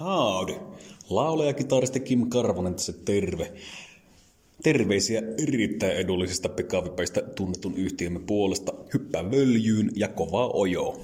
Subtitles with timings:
[0.00, 0.54] Howdy.
[1.10, 3.52] Laulaja kitaristi Kim Karvonen tässä terve.
[4.62, 8.72] Terveisiä erittäin edullisista pikavipeistä tunnetun yhtiömme puolesta.
[8.94, 10.96] Hyppää völjyyn ja kovaa ojoa.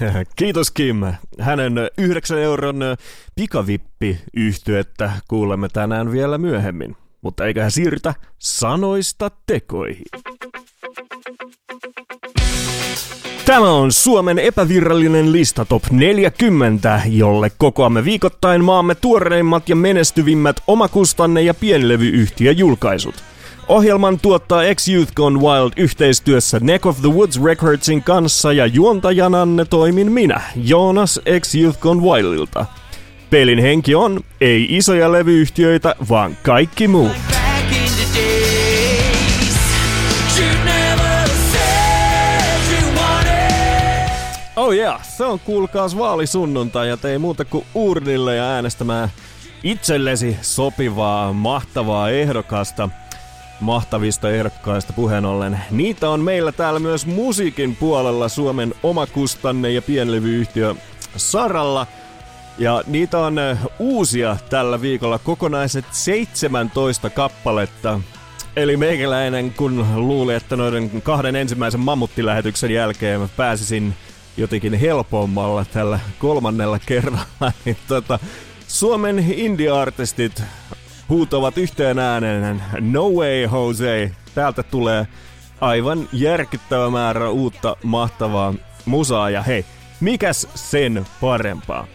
[0.36, 0.96] Kiitos Kim.
[1.38, 2.80] Hänen 9 euron
[3.34, 6.96] pikavippi-yhtyettä kuulemme tänään vielä myöhemmin.
[7.22, 10.04] Mutta eiköhän siirrytä sanoista tekoihin.
[13.50, 21.42] Tämä on Suomen epävirallinen lista Top 40, jolle kokoamme viikoittain maamme tuoreimmat ja menestyvimmät omakustanne-
[21.42, 23.14] ja pienlevyyhtiöjulkaisut.
[23.68, 30.12] Ohjelman tuottaa X-Youth Gone Wild yhteistyössä Neck of the Woods Recordsin kanssa ja juontajananne toimin
[30.12, 32.66] minä, Joonas X-Youth Gone Wildilta.
[33.30, 37.08] Pelin henki on, ei isoja levyyhtiöitä, vaan kaikki muu.
[37.08, 37.39] back
[44.60, 49.08] Oh yeah, se on kuulkaas vaalisunnuntai ja tei muuta kuin urnille ja äänestämään
[49.62, 52.88] itsellesi sopivaa, mahtavaa ehdokasta.
[53.60, 55.60] Mahtavista ehdokkaista puheen ollen.
[55.70, 60.74] Niitä on meillä täällä myös musiikin puolella Suomen omakustanne ja pienlevyyhtiö
[61.16, 61.86] Saralla.
[62.58, 63.36] Ja niitä on
[63.78, 68.00] uusia tällä viikolla kokonaiset 17 kappaletta.
[68.56, 73.94] Eli meikäläinen, kun luuli, että noiden kahden ensimmäisen mammuttilähetyksen jälkeen pääsisin
[74.40, 77.26] jotenkin helpommalla tällä kolmannella kerralla,
[77.64, 78.18] niin tota,
[78.68, 80.42] Suomen indie-artistit
[81.08, 84.12] huutovat yhteen ääneen No way Jose.
[84.34, 85.06] Täältä tulee
[85.60, 89.64] aivan järkyttävä määrä uutta mahtavaa musaa ja hei,
[90.00, 91.86] mikäs sen parempaa?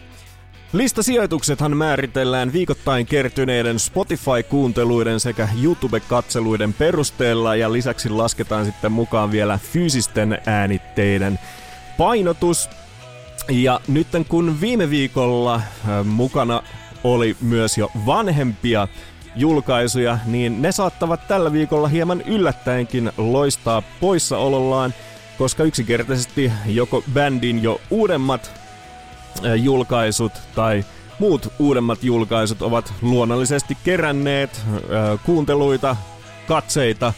[0.72, 10.38] Listasijoituksethan määritellään viikoittain kertyneiden Spotify-kuunteluiden sekä YouTube-katseluiden perusteella ja lisäksi lasketaan sitten mukaan vielä fyysisten
[10.46, 11.38] äänitteiden
[11.98, 12.70] painotus.
[13.50, 16.62] Ja nyt kun viime viikolla äh, mukana
[17.04, 18.88] oli myös jo vanhempia
[19.36, 24.94] julkaisuja, niin ne saattavat tällä viikolla hieman yllättäenkin loistaa poissaolollaan,
[25.38, 28.50] koska yksinkertaisesti joko bändin jo uudemmat
[29.46, 30.84] äh, julkaisut tai
[31.18, 35.96] muut uudemmat julkaisut ovat luonnollisesti keränneet äh, kuunteluita,
[36.48, 37.12] katseita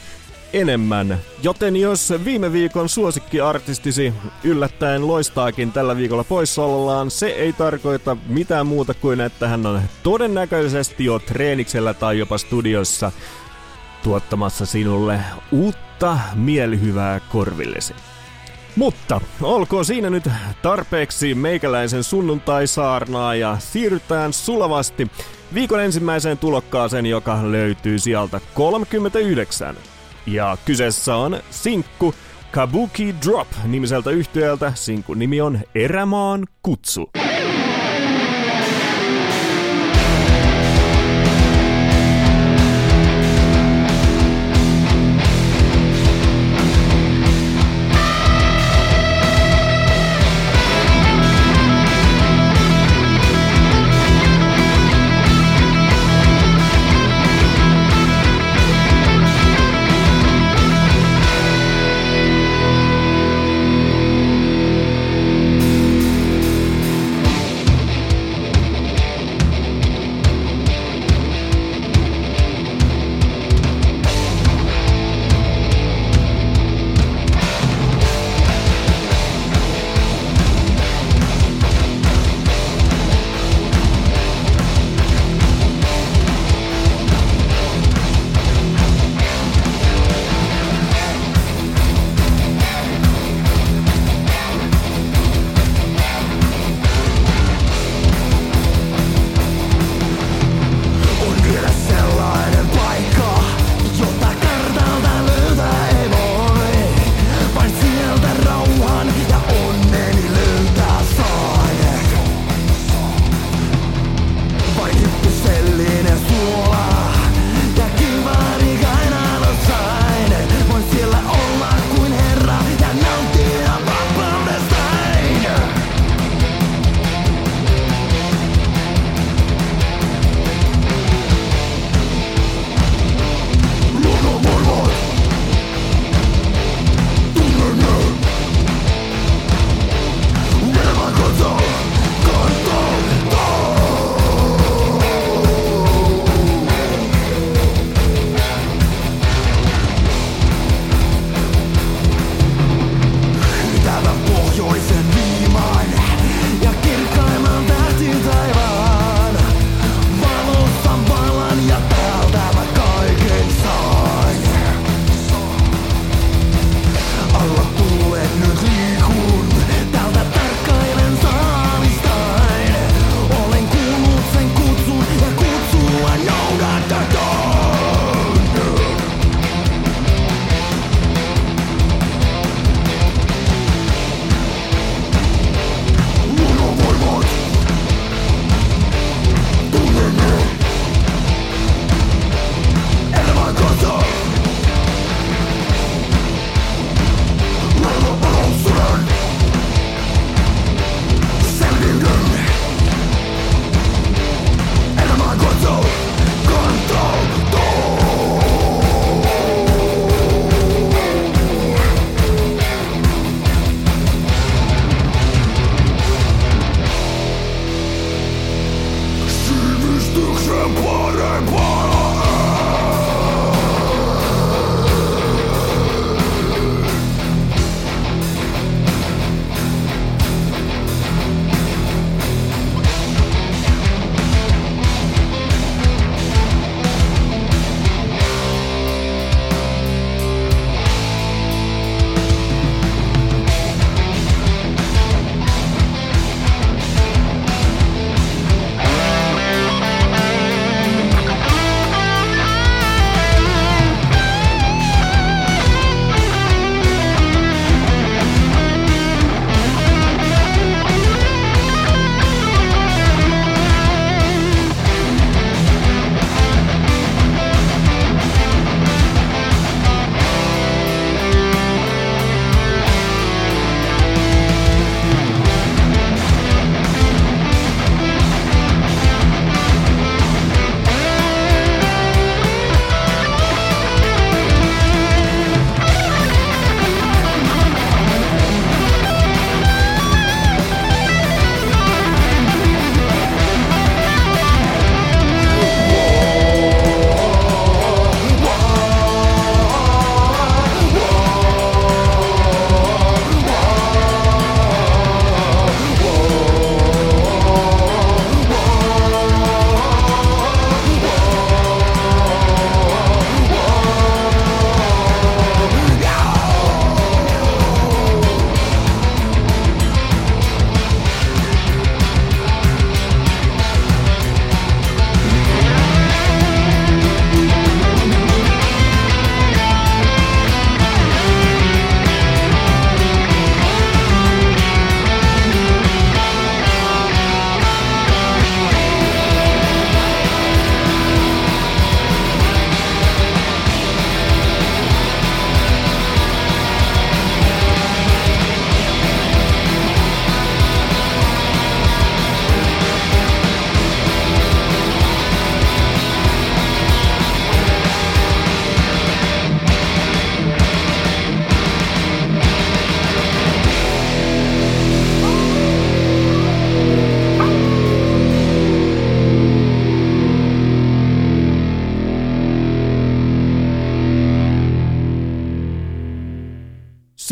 [0.53, 1.19] enemmän.
[1.43, 4.15] Joten jos viime viikon suosikkiartistisi
[4.45, 11.05] yllättäen loistaakin tällä viikolla poissaolollaan, se ei tarkoita mitään muuta kuin, että hän on todennäköisesti
[11.05, 13.13] jo treeniksellä tai jopa studiossa
[14.03, 15.21] tuottamassa sinulle
[15.53, 17.95] uutta mielihyvää korvillesi.
[18.77, 20.25] Mutta olkoon siinä nyt
[20.63, 25.11] tarpeeksi meikäläisen sunnuntai-saarnaa ja siirrytään sulavasti
[25.55, 29.77] viikon ensimmäiseen tulokkaaseen, joka löytyy sieltä 39.
[30.33, 32.15] Ja kyseessä on sinkku
[32.51, 34.73] Kabuki Drop nimiseltä yhtiöltä.
[34.75, 37.11] Sinkun nimi on Erämaan kutsu.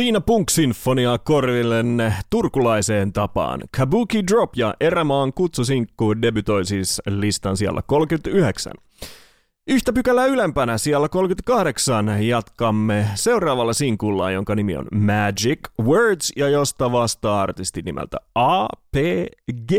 [0.06, 3.60] Siinä Punk-sinfoniaa korvillenne turkulaiseen tapaan.
[3.76, 8.72] Kabuki Drop ja Erämaan kutsusinkku debytoi siis listan siellä 39.
[9.68, 16.92] Yhtä pykälää ylempänä siellä 38 jatkamme seuraavalla sinkulla, jonka nimi on Magic Words ja josta
[16.92, 19.72] vastaa artisti nimeltä APG.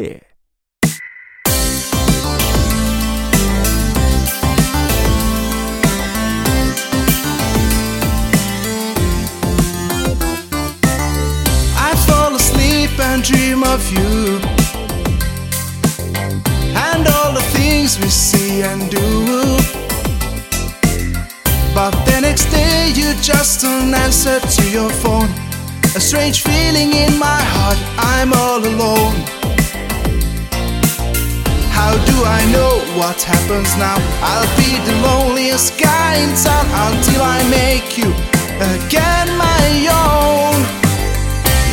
[13.13, 14.39] And dream of you
[16.87, 19.07] and all the things we see and do.
[21.73, 25.29] But the next day you just don't answer to your phone.
[25.95, 27.79] A strange feeling in my heart,
[28.13, 29.15] I'm all alone.
[31.79, 33.97] How do I know what happens now?
[34.31, 38.09] I'll be the loneliest guy in town until I make you
[38.75, 39.65] again my
[40.03, 40.57] own.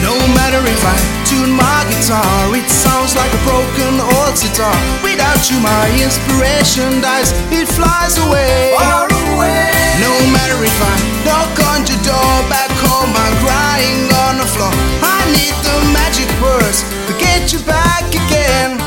[0.07, 4.75] No matter if I tune my guitar, it sounds like a broken old sitar.
[5.03, 8.75] Without you, my inspiration dies, it flies away.
[8.79, 9.71] Far away.
[10.07, 10.95] No matter if I
[11.27, 14.73] knock on your door back home, I'm crying on the floor.
[15.03, 18.79] I need the magic words to get you back again.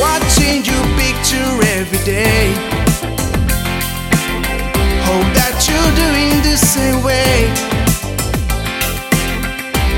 [0.00, 2.52] Watching you picture every day.
[5.08, 7.75] Hope that you're doing the same way.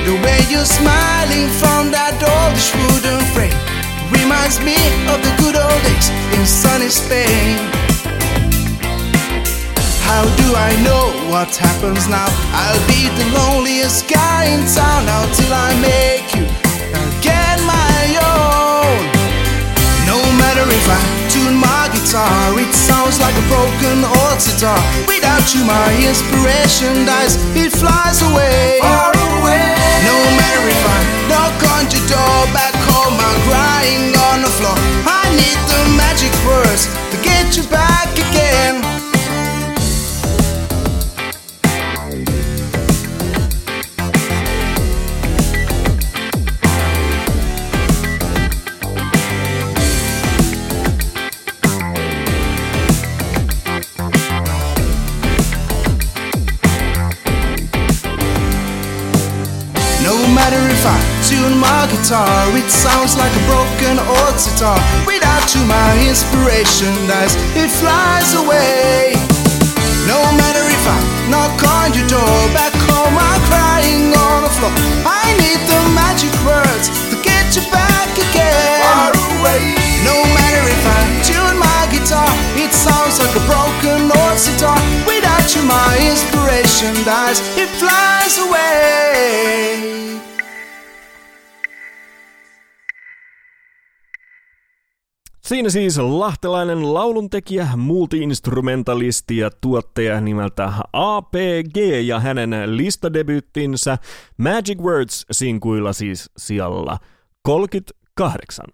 [0.09, 3.53] The way you're smiling from that oldish wooden frame
[4.09, 4.73] reminds me
[5.05, 7.61] of the good old days in sunny Spain.
[10.09, 12.25] How do I know what happens now?
[12.57, 16.49] I'll be the loneliest guy in town until I make you
[17.05, 18.97] again my own.
[20.09, 24.81] No matter if I tune my guitar, it sounds like a broken old sitar.
[25.05, 28.81] Without you, my inspiration dies, it flies away.
[30.07, 30.99] No matter if I
[31.31, 34.76] knock on your door back home, I'm crying on the floor.
[35.07, 38.88] I need the magic words to get you back again.
[61.57, 64.76] My guitar, it sounds like a broken old sitar.
[65.07, 69.14] Without you, my inspiration dies, it flies away.
[70.05, 70.99] No matter if I
[71.31, 74.73] knock on your door, back home I'm crying on the floor.
[75.05, 78.83] I need the magic words to get you back again.
[78.85, 79.76] Far away.
[80.05, 84.81] No matter if I tune my guitar, it sounds like a broken old sitar.
[85.05, 90.19] Without you, my inspiration dies, it flies away.
[95.49, 103.99] Siinä siis lahtelainen lauluntekijä, multiinstrumentalisti ja tuottaja nimeltä APG ja hänen listadebyyttinsä
[104.38, 106.99] Magic Words sinkuilla siis sijalla
[107.43, 108.64] 38.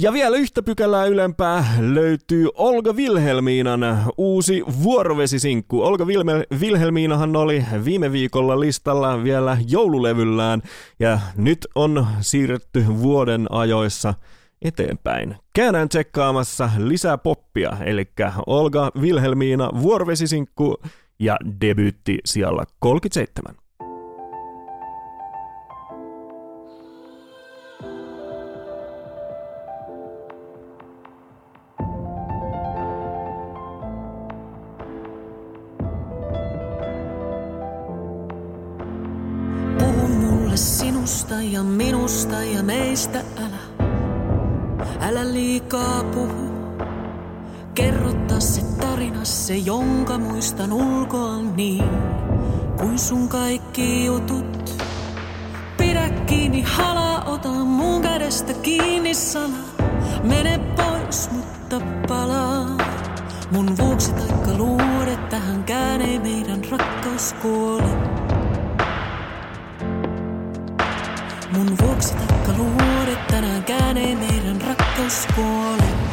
[0.00, 3.80] Ja vielä yhtä pykälää ylempää löytyy Olga Wilhelmiinan
[4.16, 5.82] uusi vuorovesisinkku.
[5.82, 10.62] Olga Vilme- Wilhelmiinahan oli viime viikolla listalla vielä joululevyllään
[11.00, 14.14] ja nyt on siirretty vuoden ajoissa
[14.62, 15.36] eteenpäin.
[15.54, 18.10] Käydään tsekkaamassa lisää poppia, eli
[18.46, 20.76] Olga Wilhelmiina vuorovesisinkku
[21.18, 23.54] ja debyytti siellä 37.
[39.78, 43.67] Puhu mulle sinusta ja minusta ja meistä älä.
[45.00, 46.48] Älä liikaa puhu.
[47.74, 51.84] Kerrota se tarina, se jonka muistan ulkoa niin
[52.78, 54.84] kuin sun kaikki jutut.
[55.76, 59.58] Pidä kiinni halaa, ota mun kädestä kiinni salaa.
[60.22, 62.66] Mene pois, mutta palaa.
[63.50, 67.96] Mun vuoksi taikka luode, tähänkään ei meidän rakkaus kuole.
[71.52, 74.67] Mun vuoksi taikka luode, tänäänkään ei meidän rakkaus
[74.98, 75.78] kuole.
[75.78, 76.07] Vie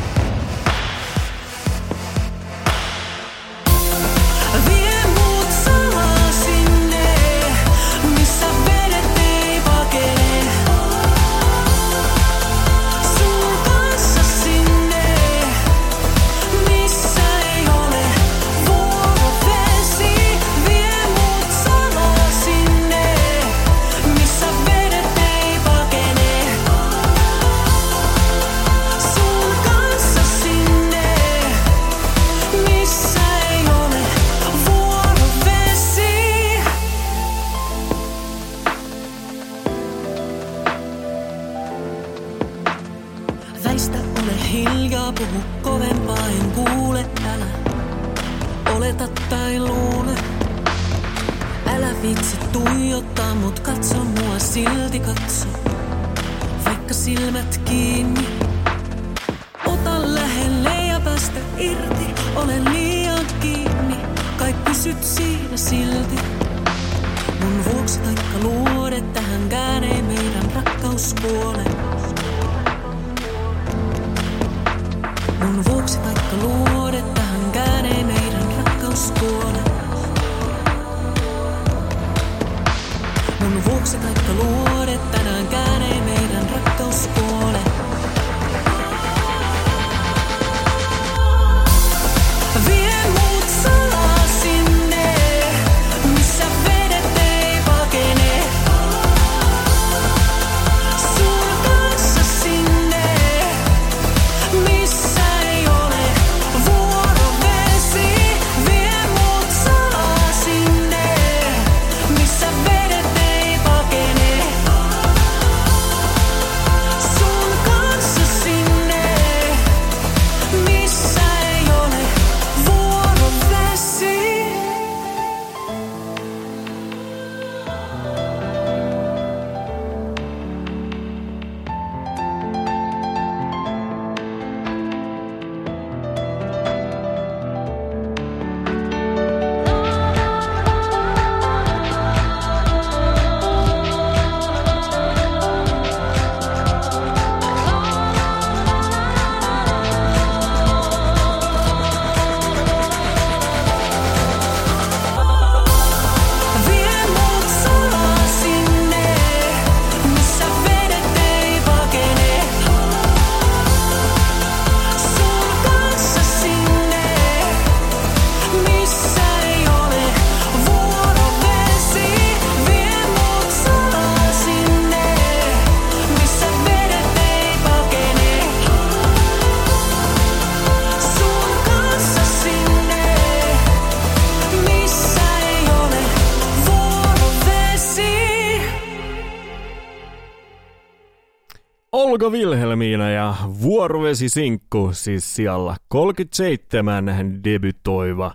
[193.85, 198.31] ja Vuorovesi Sinkku siis siellä 37 debytoiva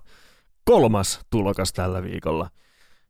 [0.65, 2.51] kolmas tulokas tällä viikolla.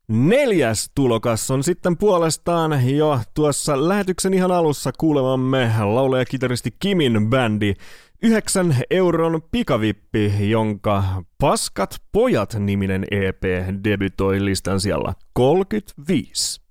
[0.09, 7.75] Neljäs tulokas on sitten puolestaan jo tuossa lähetyksen ihan alussa kuulemamme laulaja kitaristi Kimin bändi
[8.23, 11.05] 9 euron pikavippi, jonka
[11.41, 13.43] Paskat pojat niminen EP
[13.85, 16.70] debytoi listan siellä 35.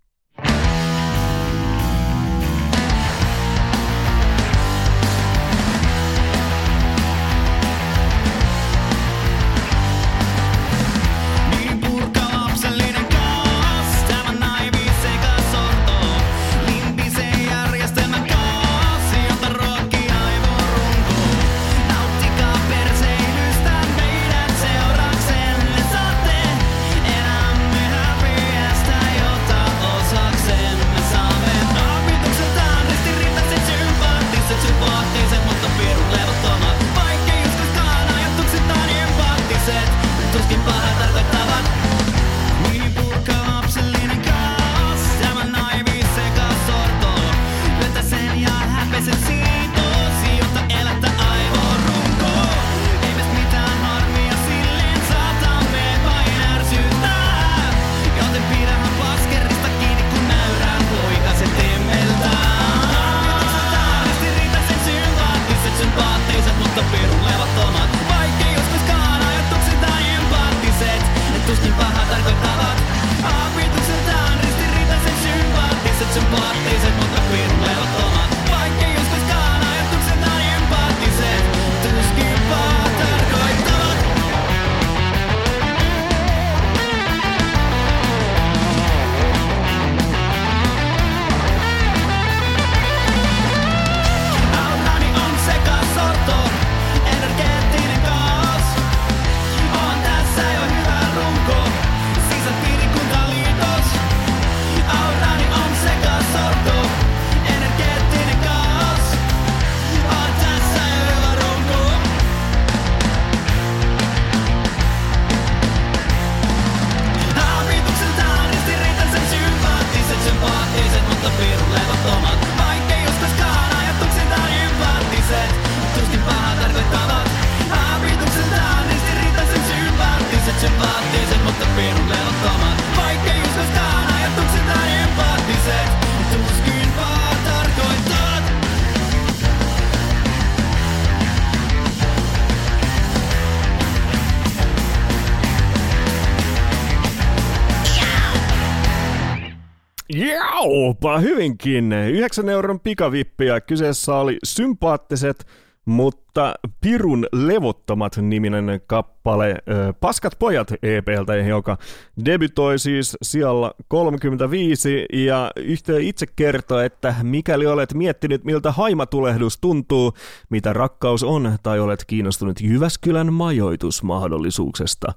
[151.39, 151.93] hyvinkin.
[151.93, 153.62] 9 euron pikavippiä.
[153.62, 155.45] Kyseessä oli sympaattiset,
[155.86, 159.56] mutta pirun levottomat niminen kappale
[159.99, 161.78] Paskat pojat EPltä, joka
[162.25, 170.13] debytoi siis siellä 35 ja yhtiö itse kertoo, että mikäli olet miettinyt miltä haimatulehdus tuntuu,
[170.49, 175.13] mitä rakkaus on tai olet kiinnostunut Jyväskylän majoitusmahdollisuuksesta,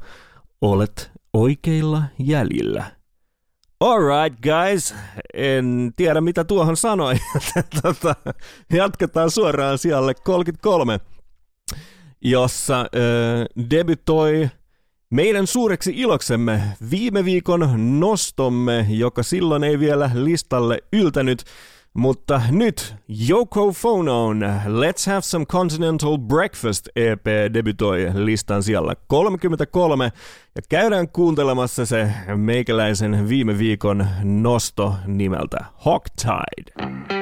[0.60, 3.01] olet oikeilla jäljillä.
[3.82, 4.94] Alright guys,
[5.34, 7.14] en tiedä mitä tuohon sanoi.
[7.82, 8.14] tota,
[8.72, 11.00] jatketaan suoraan sijalle 33,
[12.20, 12.86] jossa äh,
[13.70, 14.50] debytoi
[15.10, 21.44] meidän suureksi iloksemme viime viikon nostomme, joka silloin ei vielä listalle yltänyt,
[21.94, 22.94] mutta nyt
[23.30, 30.12] Yoko Phonon Let's Have Some Continental Breakfast EP debytoi listan siellä 33
[30.54, 36.72] ja käydään kuuntelemassa se meikäläisen viime viikon nosto nimeltä Hogtide.
[36.82, 37.21] Some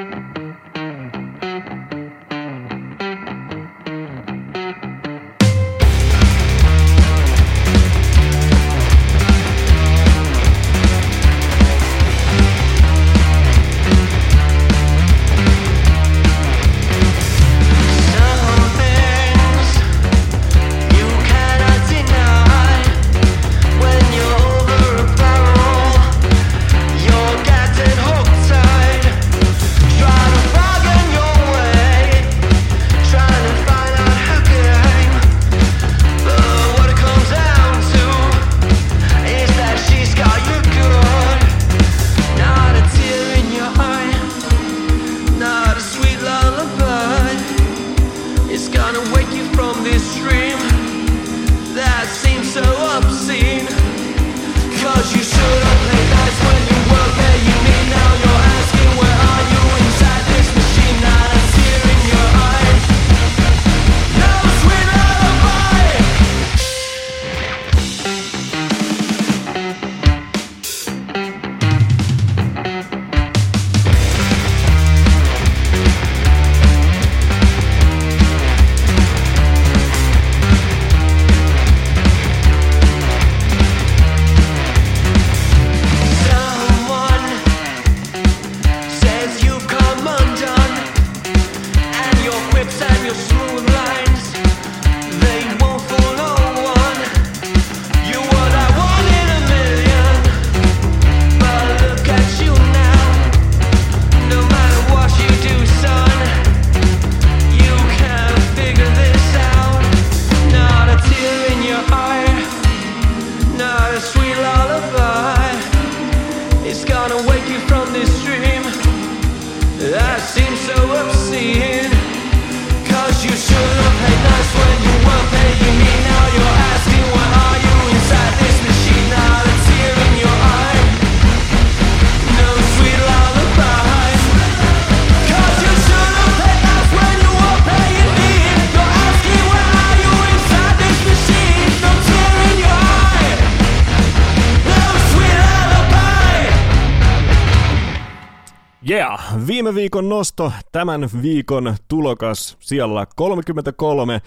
[150.01, 154.21] viikon nosto, tämän viikon tulokas siellä 33,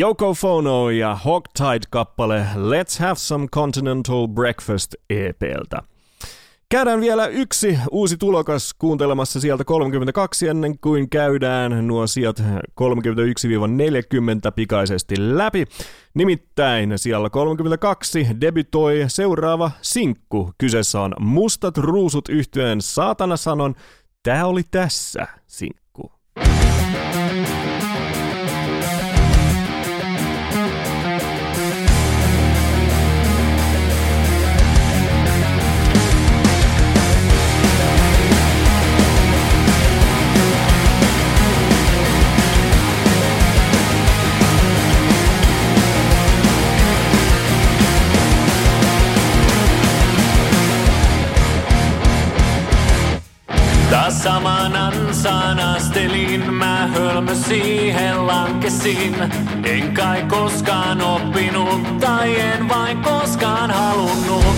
[0.00, 5.82] Yoko Fono ja Hogtide-kappale Let's Have Some Continental Breakfast EPltä.
[6.68, 12.42] Käydään vielä yksi uusi tulokas kuuntelemassa sieltä 32 ennen kuin käydään nuo sijat 31-40
[14.54, 15.64] pikaisesti läpi.
[16.14, 20.52] Nimittäin siellä 32 debytoi seuraava sinkku.
[20.58, 23.74] Kyseessä on Mustat ruusut yhtyeen Saatana sanon.
[24.28, 26.12] Tää oli tässä sinkku.
[54.08, 54.72] Taas saman
[56.50, 59.14] mä hölmö siihen lankesin.
[59.64, 64.56] En kai koskaan oppinut, tai en vain koskaan halunnut.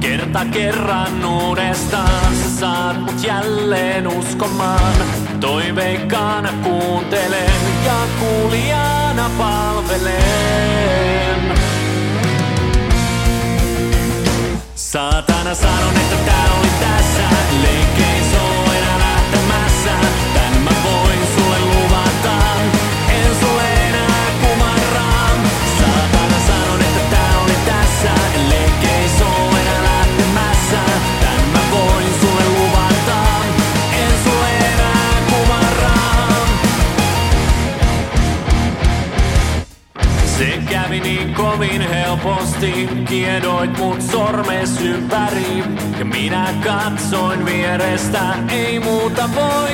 [0.00, 4.96] Kerta kerran uudestaan sä saat mut jälleen uskomaan.
[5.40, 7.52] Toiveikkaana kuuntelen
[7.84, 10.12] ja kuulijana palvelen.
[14.74, 17.22] Saatana sanon, että tää oli tässä
[17.62, 18.11] Leikkein
[42.62, 45.64] helposti, kiedoit mut sormes ympäri.
[45.98, 49.71] Ja minä katsoin vierestä, ei muuta voi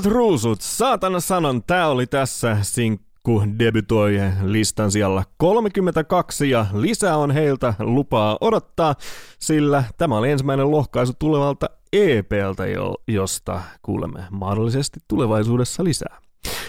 [0.00, 7.30] Mustat ruusut, saatana sanon, tää oli tässä sinkku debytoi listan siellä 32 ja lisää on
[7.30, 8.94] heiltä lupaa odottaa,
[9.38, 16.18] sillä tämä oli ensimmäinen lohkaisu tulevalta EPltä, jo, josta kuulemme mahdollisesti tulevaisuudessa lisää.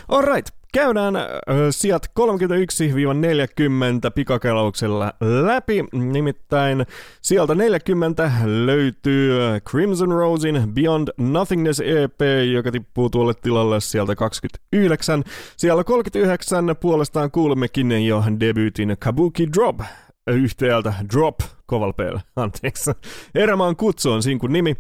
[0.08, 1.26] Alright, käydään äh,
[1.70, 2.12] sijat 31-40
[4.16, 5.86] pikakelauksella läpi.
[5.94, 6.86] Nimittäin
[7.22, 9.32] sieltä 40 löytyy
[9.70, 12.22] Crimson Rosein Beyond Nothingness EP,
[12.54, 15.24] joka tippuu tuolle tilalle sieltä 29.
[15.58, 19.80] Siellä 39 puolestaan kuulemmekin jo debyytin Kabuki Drop
[20.28, 22.92] yhtäältä Drop Kovalpeel, anteeksi.
[23.36, 24.76] Erämaan kutsu on sinkun nimi.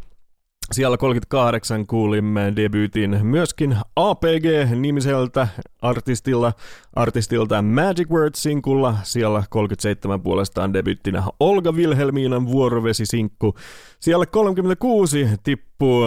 [0.71, 5.47] Siellä 38 kuulimme debyytin myöskin APG-nimiseltä
[5.81, 6.53] artistilla,
[6.95, 8.95] artistilta Magic Words-sinkulla.
[9.03, 13.55] Siellä 37 puolestaan debyyttinä Olga Wilhelminan vuorovesi-sinkku.
[13.99, 16.03] Siellä 36 tippuu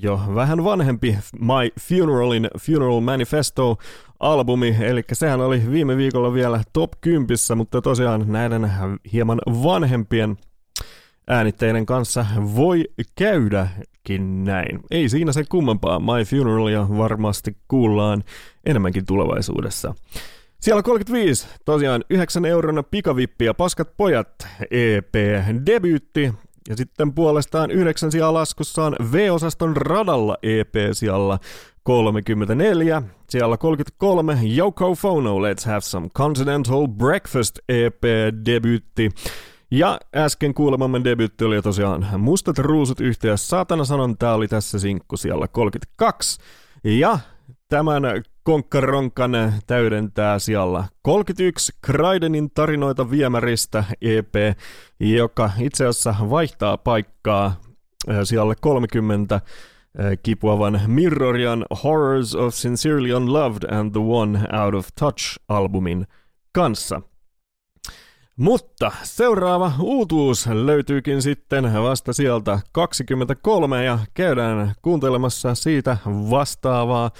[0.00, 3.78] jo vähän vanhempi My Funeralin Funeral Manifesto
[4.20, 8.72] albumi, eli sehän oli viime viikolla vielä top 10, mutta tosiaan näiden
[9.12, 10.36] hieman vanhempien
[11.30, 12.84] äänitteiden kanssa voi
[14.08, 14.80] käydäkin näin.
[14.90, 16.00] Ei siinä se kummempaa.
[16.00, 18.24] My Funeralia varmasti kuullaan
[18.66, 19.94] enemmänkin tulevaisuudessa.
[20.60, 25.14] Siellä 35, tosiaan 9 euron pikavippiä Paskat pojat EP
[25.66, 26.32] debyytti.
[26.68, 31.38] Ja sitten puolestaan 9 sijaa laskussa on V-osaston radalla EP siellä
[31.82, 33.02] 34.
[33.28, 38.02] Siellä 33 Yoko Fono Let's Have Some Continental Breakfast EP
[38.44, 39.10] debyytti.
[39.70, 45.16] Ja äsken kuulemamme debytti oli tosiaan Mustat ruusut yhteen saatana sanon, tää oli tässä sinkku
[45.16, 46.40] siellä 32.
[46.84, 47.18] Ja
[47.68, 48.02] tämän
[48.42, 49.32] konkkaronkan
[49.66, 54.34] täydentää siellä 31 Kraidenin tarinoita viemäristä EP,
[55.00, 57.60] joka itse asiassa vaihtaa paikkaa
[58.24, 59.40] siellä 30
[60.22, 66.06] kipuavan Mirrorian Horrors of Sincerely Unloved and the One Out of Touch-albumin
[66.52, 67.02] kanssa.
[68.38, 77.10] Mutta seuraava uutuus löytyykin sitten vasta sieltä 23 ja käydään kuuntelemassa siitä vastaavaa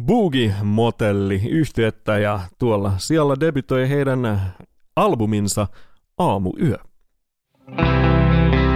[0.00, 4.40] Boogie Motelli yhtiötä ja tuolla siellä debytoi heidän
[4.96, 5.66] albuminsa
[6.18, 6.76] Aamuyö.
[7.68, 8.67] On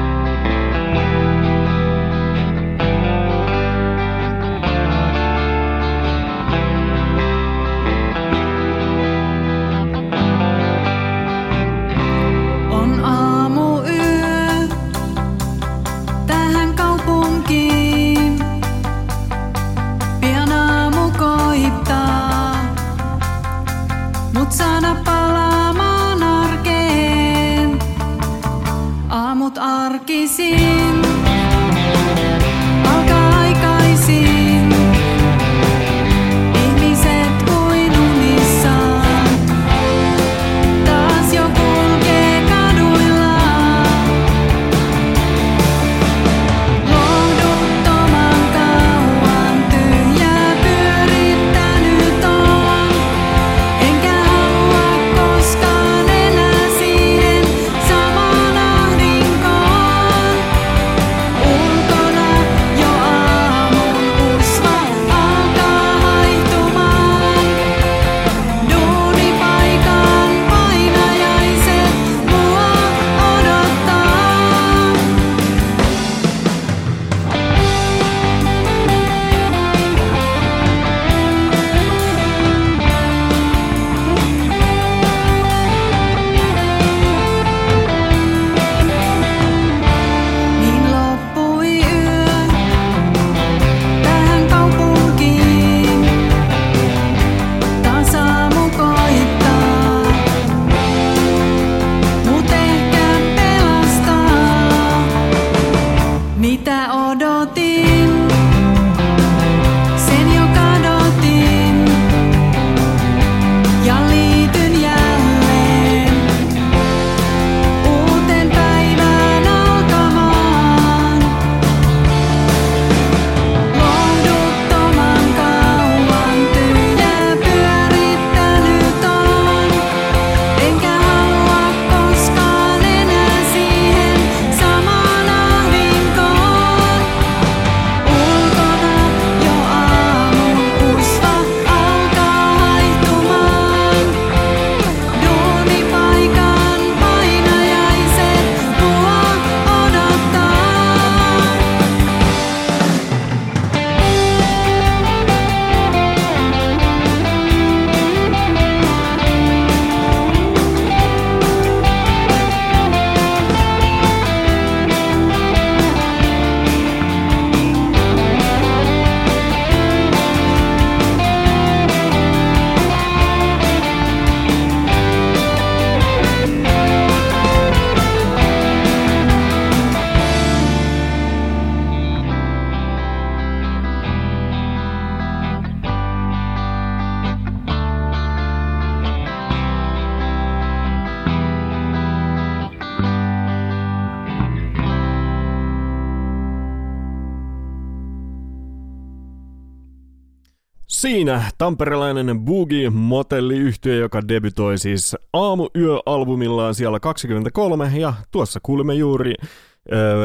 [201.02, 209.48] Siinä tamperelainen Boogie Motelli-yhtiö, joka debytoi siis Aamuyö-albumillaan siellä 23, ja tuossa kuulimme juuri äh,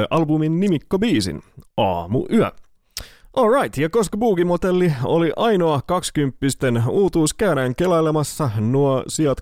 [0.10, 1.42] albumin nimikkobiisin
[1.78, 2.52] Aamuyö.
[3.34, 6.38] Alright, ja koska Boogie Motelli oli ainoa 20
[6.90, 9.38] uutuus, käydään kelailemassa nuo sijat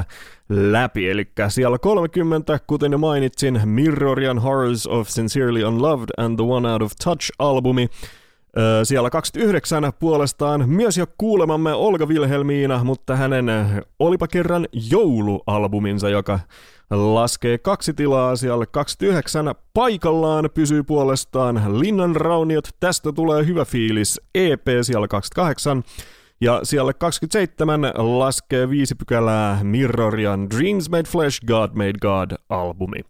[0.00, 0.02] 21-30
[0.48, 1.10] läpi.
[1.10, 6.82] Eli siellä 30, kuten jo mainitsin, Mirrorian Horrors of Sincerely Unloved and the One Out
[6.82, 7.88] of Touch-albumi.
[8.82, 13.46] Siellä 29 puolestaan myös jo kuulemamme Olga Wilhelmiina, mutta hänen
[13.98, 16.40] olipa kerran joulualbuminsa, joka
[16.90, 18.66] laskee kaksi tilaa siellä.
[18.66, 21.80] 29 paikallaan pysyy puolestaan.
[21.80, 24.20] Linnan Rauniot, tästä tulee hyvä fiilis.
[24.34, 25.82] EP siellä 28
[26.40, 29.58] ja siellä 27 laskee viisi pykälää.
[29.62, 33.00] Mirrorian Dreams Made Flesh, God Made God albumi.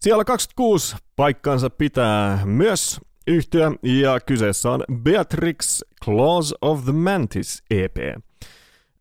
[0.00, 3.00] Siellä 26 paikkansa pitää myös
[3.30, 7.96] yhtyä ja kyseessä on Beatrix Claws of the Mantis EP.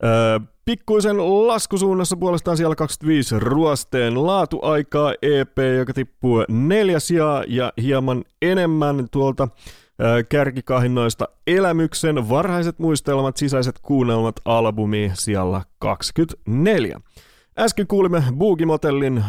[0.03, 8.23] Öö, pikkuisen laskusuunnassa puolestaan siellä 25 ruosteen laatuaikaa EP, joka tippuu neljäs ja, ja hieman
[8.41, 9.47] enemmän tuolta
[10.01, 16.99] öö, kärkikahinnoista elämyksen varhaiset muistelmat, sisäiset kuunnelmat albumi siellä 24.
[17.59, 19.25] Äsken kuulimme Boogie Motellin äh,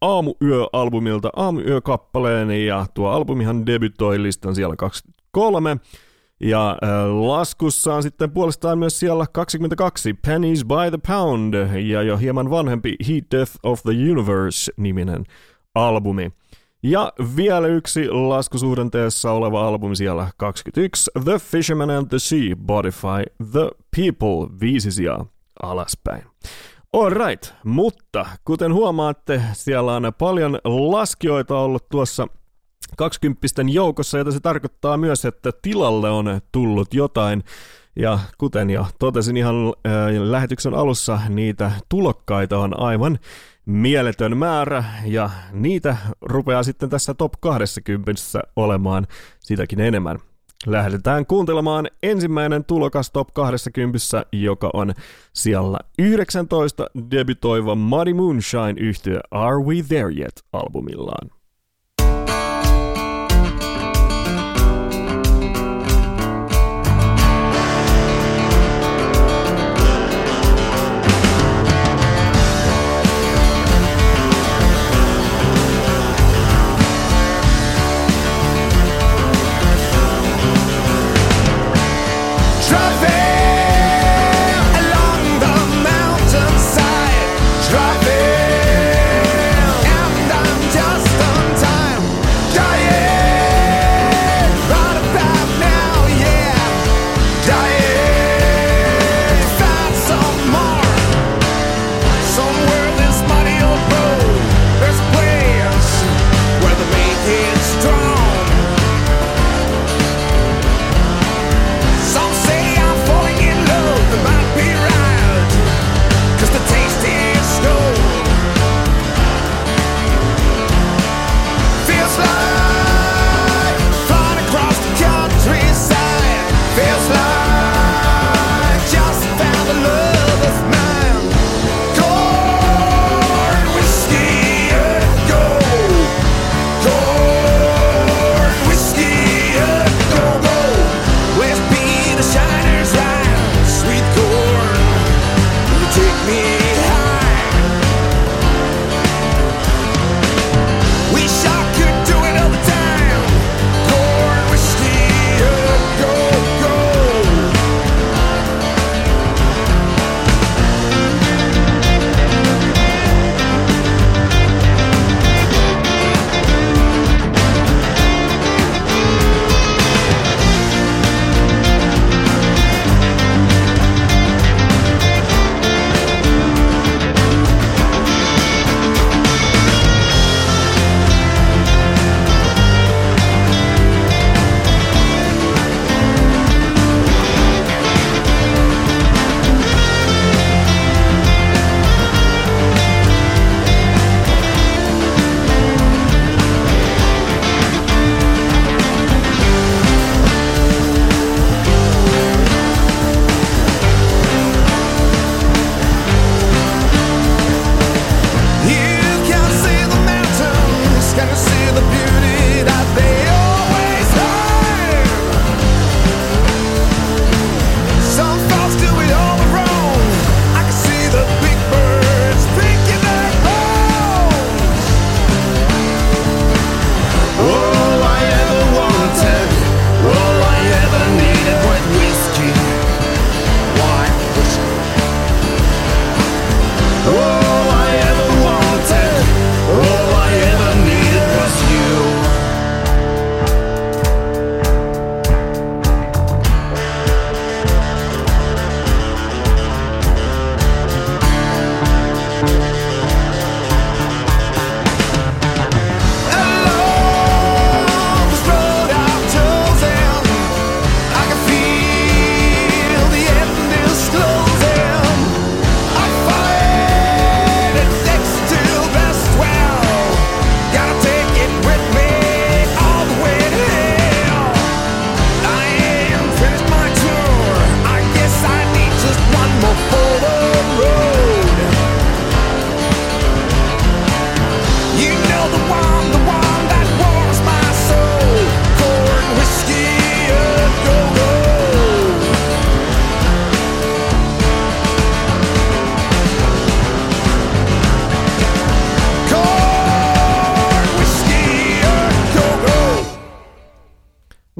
[0.00, 5.76] Aamuyö-albumilta Aamuyö-kappaleen ja tuo albumihan debytoi listan siellä 23.
[6.40, 6.78] Ja äh,
[7.26, 11.54] laskussa on sitten puolestaan myös siellä 22 Pennies by the Pound
[11.88, 15.24] ja jo hieman vanhempi Heat Death of the Universe-niminen
[15.74, 16.32] albumi.
[16.82, 23.70] Ja vielä yksi laskusuhdanteessa oleva albumi siellä 21, The Fisherman and the Sea, Bodify the
[23.96, 25.26] People, viisi sijaa
[25.62, 26.22] alaspäin.
[27.04, 32.26] Alright, mutta kuten huomaatte, siellä on paljon laskijoita ollut tuossa
[32.96, 37.44] 20 joukossa, jota se tarkoittaa myös, että tilalle on tullut jotain.
[37.96, 39.92] Ja kuten jo totesin ihan äh,
[40.22, 43.18] lähetyksen alussa, niitä tulokkaita on aivan
[43.66, 48.22] mieletön määrä, ja niitä rupeaa sitten tässä top 20
[48.56, 49.06] olemaan
[49.40, 50.18] sitäkin enemmän.
[50.66, 53.98] Lähdetään kuuntelemaan ensimmäinen tulokas top 20,
[54.32, 54.94] joka on
[55.32, 61.35] siellä 19 debytoiva Muddy Moonshine yhtyö Are We There Yet albumillaan.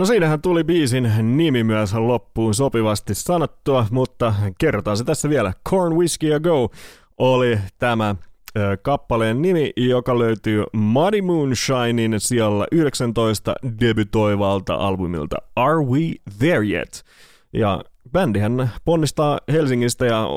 [0.06, 5.52] No siinähän tuli biisin nimi myös loppuun sopivasti sanottua, mutta kerrotaan se tässä vielä.
[5.68, 6.68] Corn Whiskey A Go
[7.18, 8.14] oli tämä
[8.82, 16.00] kappaleen nimi, joka löytyy Muddy Moonshinein siellä 19 debytoivalta albumilta Are We
[16.38, 17.04] There Yet?
[17.52, 20.28] Ja bändihän ponnistaa Helsingistä ja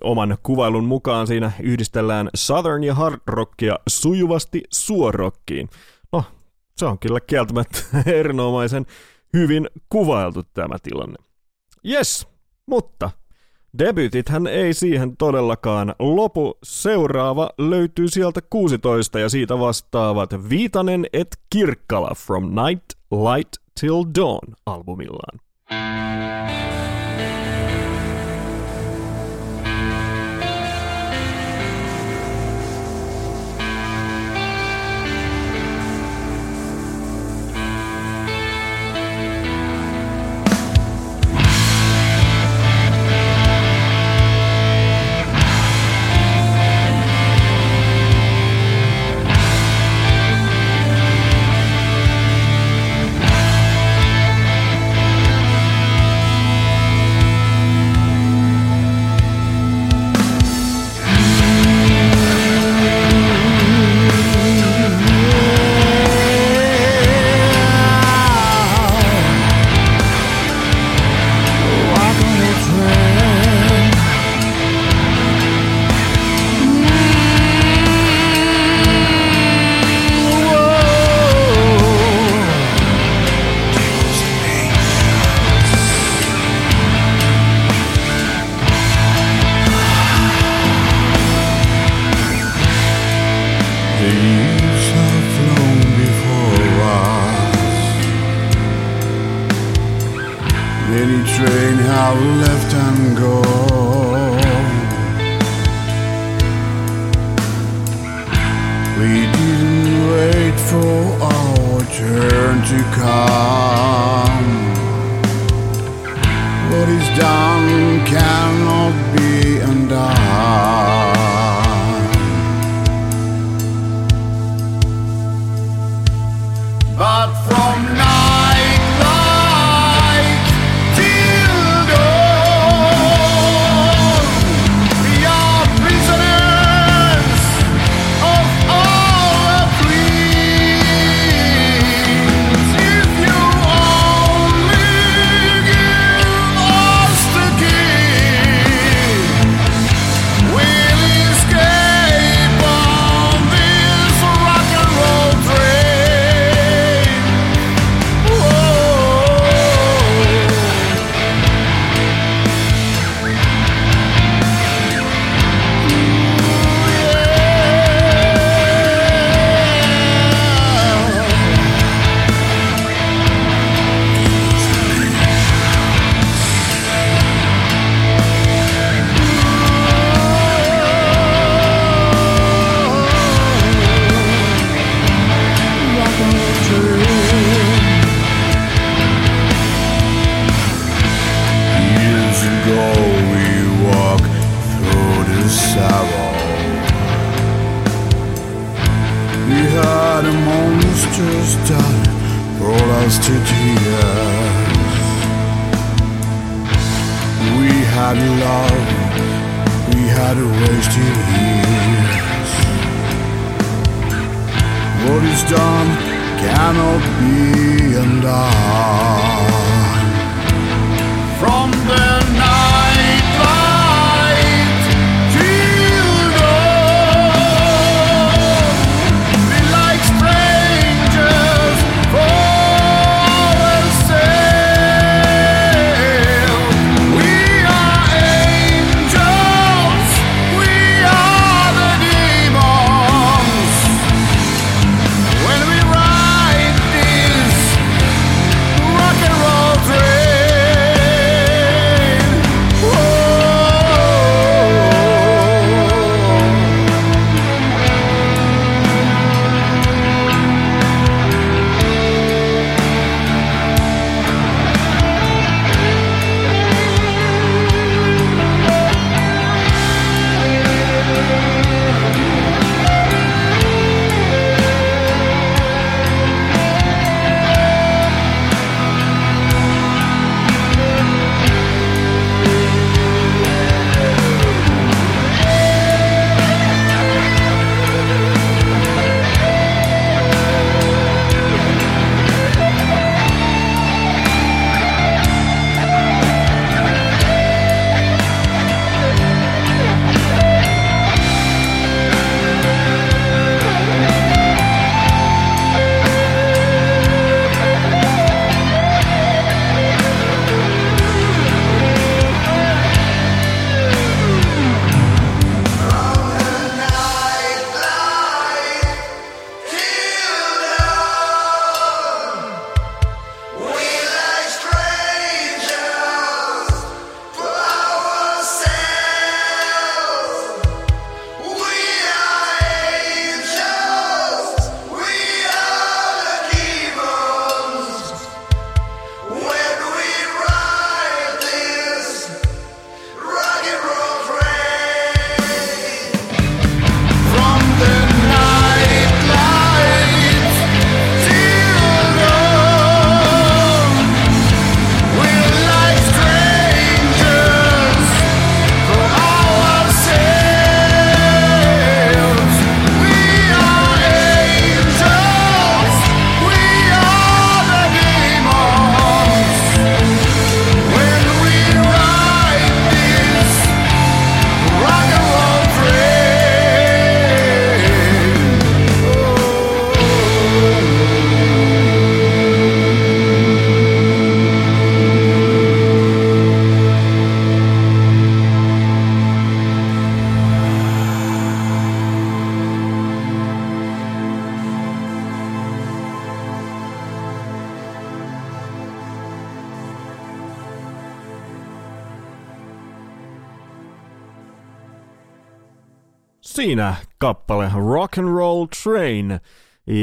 [0.00, 5.68] oman kuvailun mukaan siinä yhdistellään Southern ja hard rockia sujuvasti suorokkiin.
[6.12, 6.24] No,
[6.76, 8.86] se on kyllä kieltämättä erinomaisen
[9.36, 11.16] hyvin kuvailtu tämä tilanne.
[11.88, 12.28] Yes,
[12.66, 13.10] mutta
[13.78, 16.58] debytithän ei siihen todellakaan lopu.
[16.62, 24.54] Seuraava löytyy sieltä 16 ja siitä vastaavat Viitanen et Kirkkala From Night Light Till Dawn
[24.66, 25.38] albumillaan.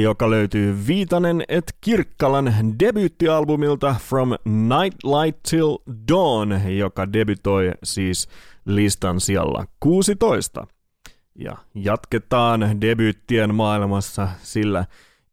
[0.09, 8.27] joka löytyy Viitanen et Kirkkalan debyyttialbumilta From Nightlight Till Dawn, joka debytoi siis
[8.65, 10.67] listan siellä 16.
[11.35, 14.85] Ja jatketaan debyyttien maailmassa sillä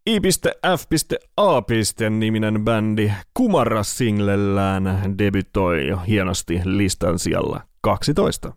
[0.07, 1.62] I.F.A.
[2.11, 8.53] niminen bändi Kumara singlellään debytoi hienosti listan siellä 12.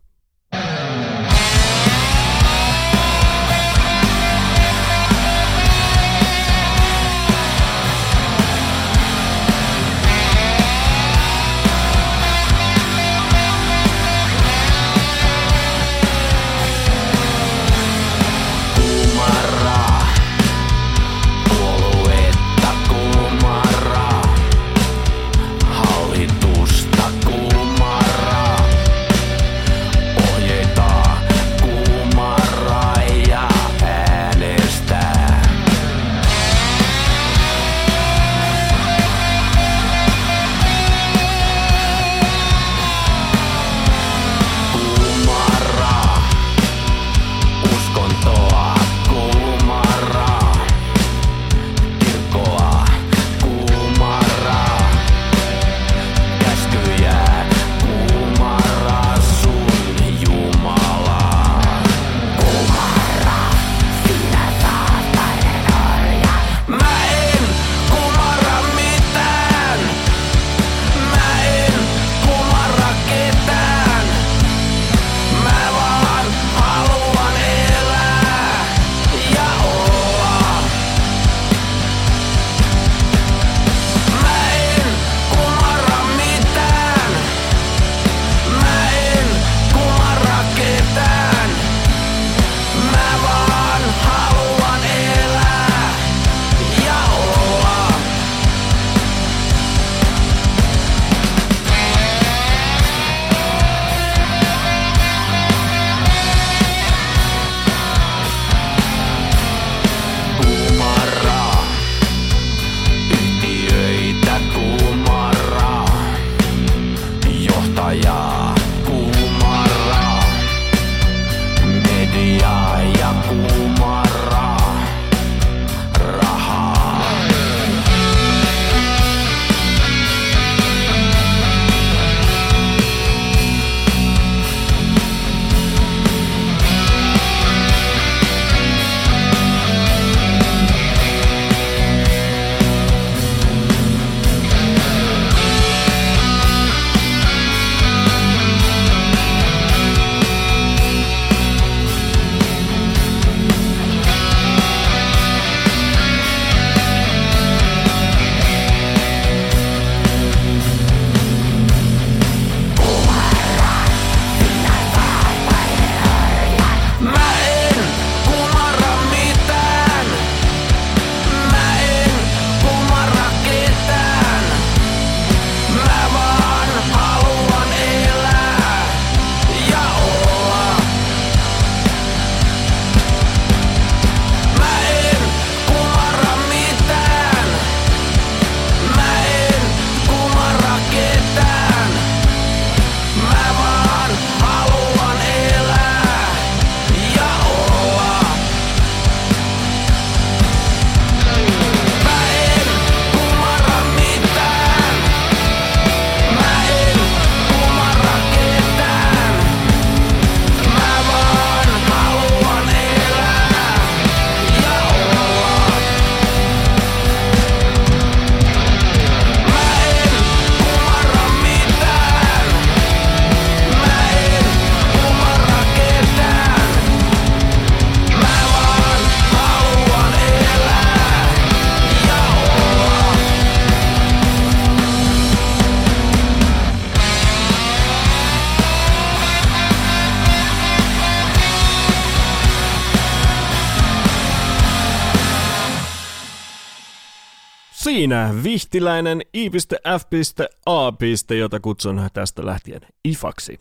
[247.84, 251.36] Siinä vihtiläinen i.f.a.
[251.36, 253.60] jota kutsun tästä lähtien ifaksi.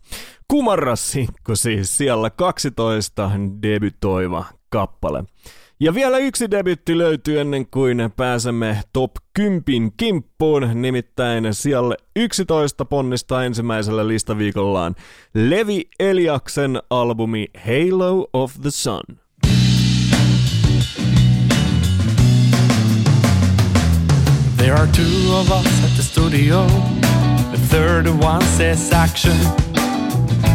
[0.48, 3.30] Kumarrassinkku siis siellä 12
[3.62, 5.24] debytoiva kappale.
[5.80, 9.62] Ja vielä yksi debytti löytyy ennen kuin pääsemme top 10
[9.96, 14.94] kimppuun, nimittäin siellä 11 ponnista ensimmäisellä listaviikollaan
[15.34, 19.27] Levi Eliaksen albumi Halo of the Sun.
[24.68, 26.66] There are two of us at the studio.
[27.52, 29.32] The third one says action.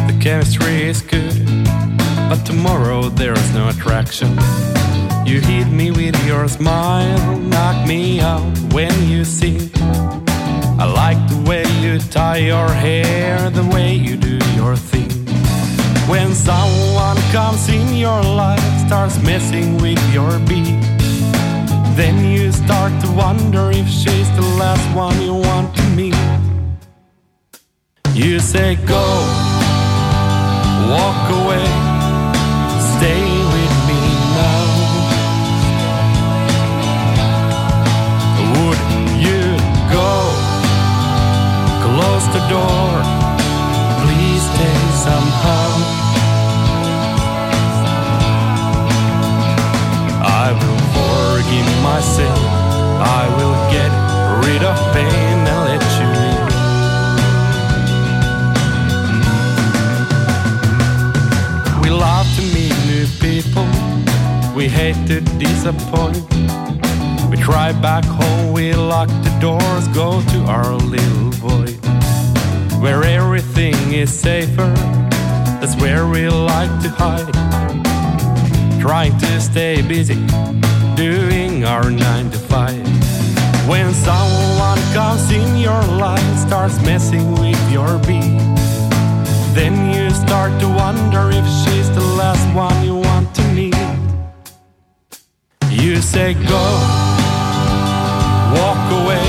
[0.06, 1.44] The chemistry is good,
[2.28, 4.28] but tomorrow there is no attraction.
[5.26, 9.68] You hit me with your smile, knock me out when you sing.
[10.78, 15.10] I like the way you tie your hair, the way you do your thing.
[16.08, 21.03] When someone comes in your life, starts messing with your beat.
[21.96, 26.16] Then you start to wonder if she's the last one you want to meet.
[28.12, 29.06] You say go,
[30.90, 31.66] walk away,
[32.98, 33.22] stay
[33.54, 34.02] with me
[34.42, 34.66] now.
[38.50, 38.80] Would
[39.26, 39.42] you
[39.94, 40.12] go,
[41.86, 42.90] close the door,
[44.02, 45.83] please stay somehow.
[51.94, 52.38] Myself.
[53.18, 53.90] I will get
[54.44, 56.42] rid of pain and let you in.
[61.82, 63.68] We love to meet new people.
[64.58, 66.24] We hate to disappoint.
[67.30, 71.78] We try back home, we lock the doors, go to our little void.
[72.82, 74.72] Where everything is safer,
[75.60, 77.34] that's where we like to hide
[78.80, 80.20] trying to stay busy,
[81.64, 82.86] our nine to five.
[83.68, 88.38] When someone comes in your life, starts messing with your beat,
[89.54, 93.74] then you start to wonder if she's the last one you want to meet.
[95.70, 96.64] You say go,
[98.56, 99.26] walk away,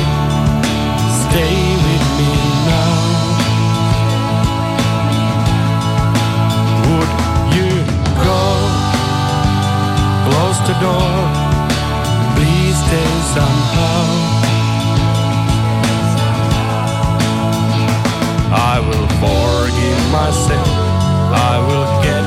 [1.24, 1.56] stay
[1.88, 2.34] with me
[2.72, 2.94] now.
[6.88, 7.12] Would
[7.56, 7.72] you
[8.28, 8.44] go?
[10.28, 11.25] Close the door,
[18.56, 20.68] I will forgive myself.
[21.52, 22.24] I will get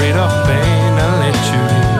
[0.00, 1.98] rid of pain and let you in.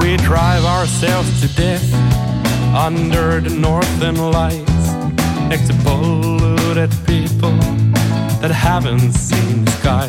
[0.00, 1.88] We drive ourselves to death
[2.74, 4.86] under the northern lights
[5.48, 7.56] next to polluted people
[8.40, 10.08] that haven't seen the sky.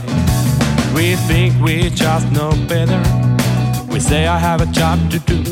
[0.93, 3.01] We think we just know better.
[3.91, 5.43] We say I have a job to do.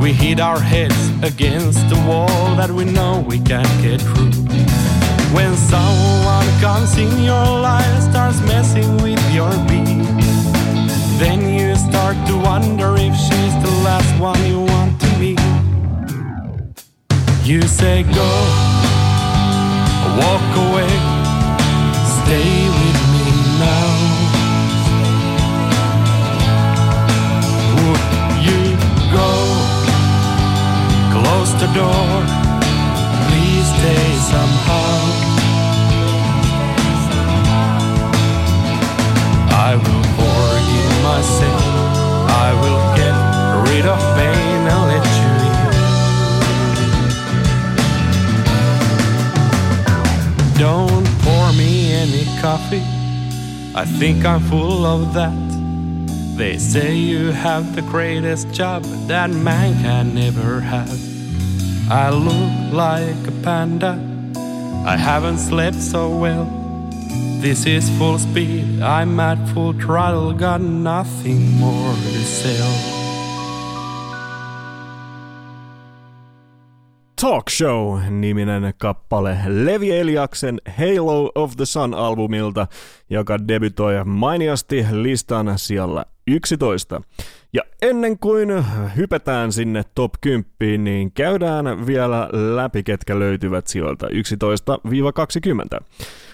[0.00, 4.32] We hit our heads against the wall that we know we can't get through.
[5.36, 10.00] When someone comes in your life, starts messing with your beat,
[11.20, 15.40] then you start to wonder if she's the last one you want to meet.
[17.44, 18.30] You say go,
[20.16, 20.88] walk away,
[22.24, 22.69] stay
[31.60, 32.24] the door,
[33.28, 34.90] please stay somehow.
[39.68, 41.64] I will forgive myself.
[42.46, 43.14] I will get
[43.68, 45.64] rid of pain and let you in.
[50.58, 52.86] Don't pour me any coffee.
[53.74, 55.36] I think I'm full of that.
[56.38, 61.09] They say you have the greatest job that man can never have.
[61.92, 63.98] I look like a panda.
[64.86, 66.46] I haven't slept so well.
[67.40, 68.80] This is full speed.
[68.80, 70.32] I'm at full throttle.
[70.32, 73.00] Got nothing more to sell.
[77.20, 82.66] Talk Show-niminen kappale Levi Eliaksen Halo of the Sun-albumilta,
[83.10, 87.00] joka debytoi mainiosti listan siellä 11.
[87.52, 88.48] Ja ennen kuin
[88.96, 95.84] hypätään sinne top 10, niin käydään vielä läpi, ketkä löytyvät sieltä 11-20.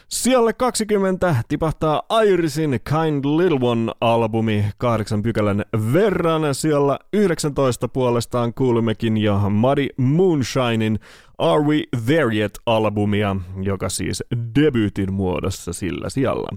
[0.09, 6.55] Siellä 20 tipahtaa Irisin Kind Little One-albumi kahdeksan pykälän verran.
[6.55, 10.99] Siellä 19 puolestaan kuulimmekin jo Muddy Moonshinein
[11.39, 16.49] Are We There Yet-albumia, joka siis debyytin muodossa sillä siellä.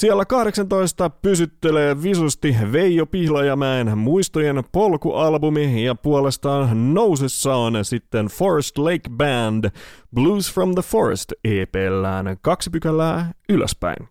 [0.00, 9.10] Siellä 18 pysyttelee visusti Veijo Pihlajamäen muistojen polkualbumi ja puolestaan nousessa on sitten Forest Lake
[9.16, 9.70] Band
[10.14, 14.08] Blues from the Forest EPllään kaksi pykälää ylöspäin.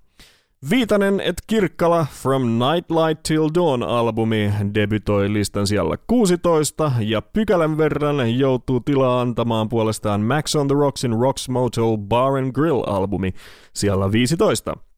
[0.69, 8.79] Viitanen et Kirkkala From Nightlight Till Dawn-albumi debytoi listan siellä 16 ja pykälän verran joutuu
[8.79, 13.33] tilaa antamaan puolestaan Max on the Rocksin Rocks Motel Bar and Grill-albumi
[13.73, 14.88] siellä 15.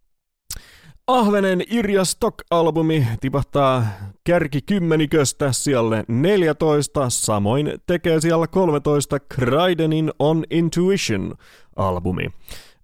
[1.11, 3.85] Ahvenen Irja Stock-albumi tipahtaa
[4.23, 12.29] kärki kymmeniköstä siellä 14, samoin tekee siellä 13 Kraidenin On Intuition-albumi.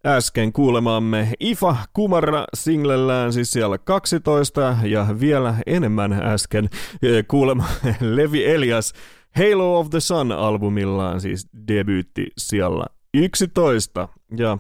[0.06, 6.70] Äsken kuulemaamme Ifa Kumara singlellään siis siellä 12 ja vielä enemmän äsken
[7.02, 7.66] eh, kuulema
[8.16, 8.94] Levi Elias
[9.38, 14.08] Halo of the Sun-albumillaan siis debyytti siellä 11.
[14.38, 14.58] Ja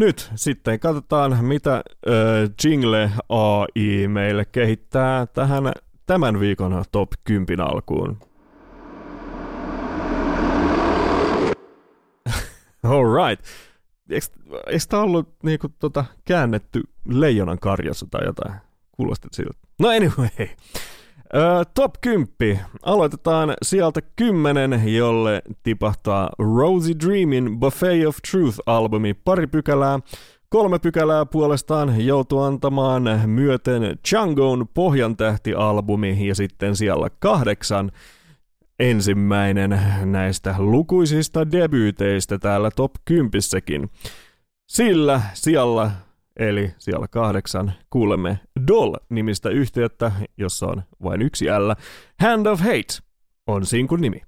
[0.00, 1.82] nyt sitten katsotaan, mitä äh,
[2.64, 5.72] Jingle AI meille kehittää tähän
[6.06, 8.18] tämän viikon top 10 alkuun.
[12.82, 13.46] Alright.
[14.10, 14.26] Eikö,
[14.66, 18.54] eikö tämä ollut niinku, tota, käännetty leijonan karjassa tai jotain?
[18.92, 19.58] Kuulosti siltä.
[19.78, 20.48] No anyway.
[21.74, 22.60] Top 10.
[22.82, 29.98] Aloitetaan sieltä 10, jolle tipahtaa Rosie Dreamin Buffet of Truth-albumi pari pykälää.
[30.48, 37.90] Kolme pykälää puolestaan joutuu antamaan myöten Changon Pohjantähti-albumi ja sitten siellä kahdeksan
[38.78, 43.30] ensimmäinen näistä lukuisista debyyteistä täällä top 10
[44.66, 45.90] Sillä siellä,
[46.36, 51.70] eli siellä kahdeksan, kuulemme Doll-nimistä yhtiötä, jossa on vain yksi L.
[52.20, 52.98] Hand of Hate
[53.46, 54.22] on sinkun nimi.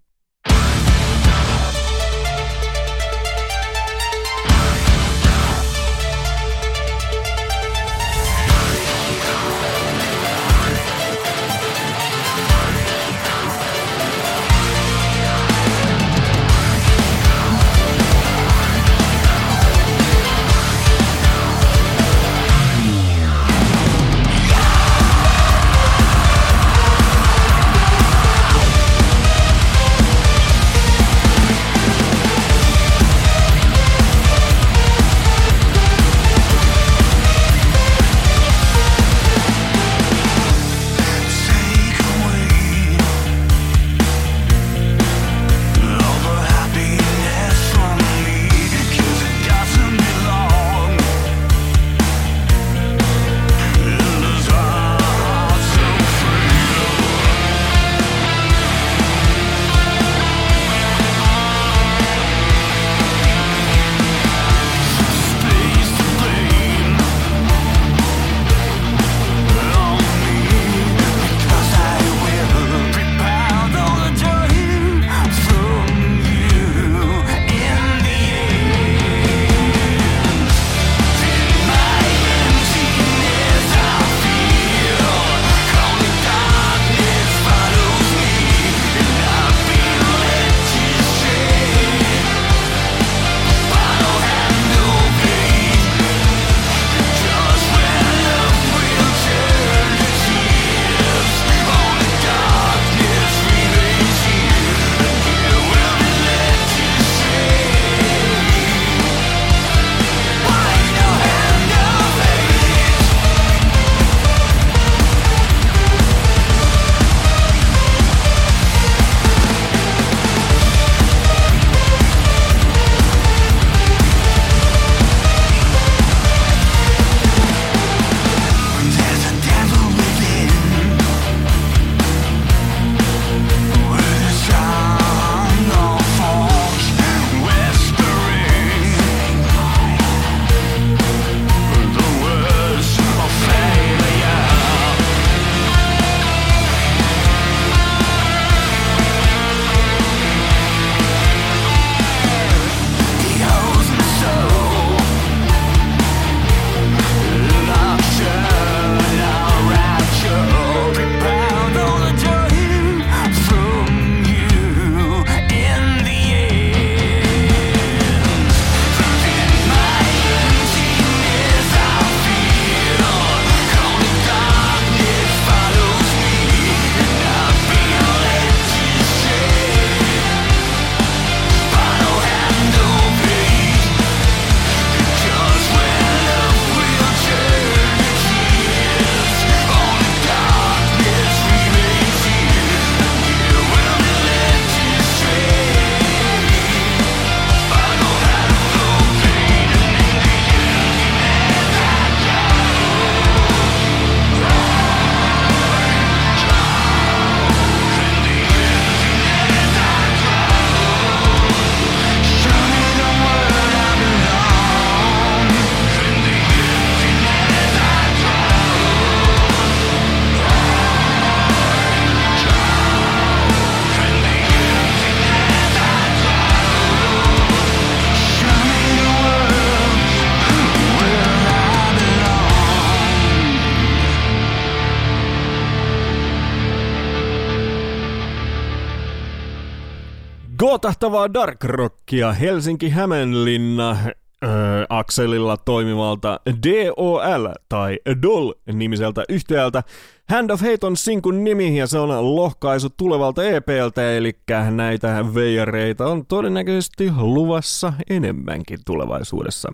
[240.83, 243.97] Luotahtavaa dark rockia Helsinki-Hämeenlinna
[244.45, 244.51] öö,
[244.89, 249.83] akselilla toimivalta DOL tai DOL-nimiseltä yhtiöltä.
[250.29, 254.33] Hand of Hate on sinkun nimi ja se on lohkaisu tulevalta EPltä, eli
[254.71, 259.73] näitä veijareita on todennäköisesti luvassa enemmänkin tulevaisuudessa.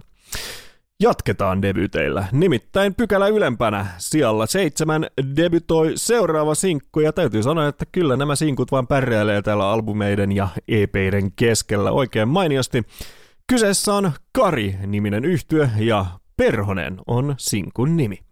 [1.03, 2.25] Jatketaan debyteillä.
[2.33, 8.73] Nimittäin pykälä ylempänä sijalla seitsemän debytoi seuraava sinkku ja täytyy sanoa, että kyllä nämä sinkut
[8.73, 12.83] vaan pärjäilee täällä albumeiden ja EPiden keskellä oikein mainiosti.
[13.47, 18.28] Kyseessä on Kari-niminen yhtye ja Perhonen on sinkun nimi.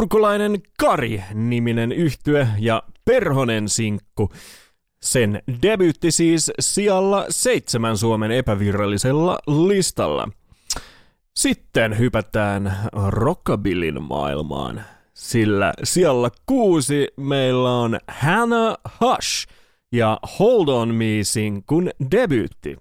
[0.00, 4.30] turkulainen Kari-niminen yhtye ja Perhonen sinkku.
[5.02, 10.28] Sen debyytti siis sijalla seitsemän Suomen epävirallisella listalla.
[11.36, 12.76] Sitten hypätään
[13.08, 14.84] rockabillin maailmaan,
[15.14, 19.48] sillä siellä kuusi meillä on Hannah Hush
[19.92, 22.76] ja Hold On Me sinkun debyytti.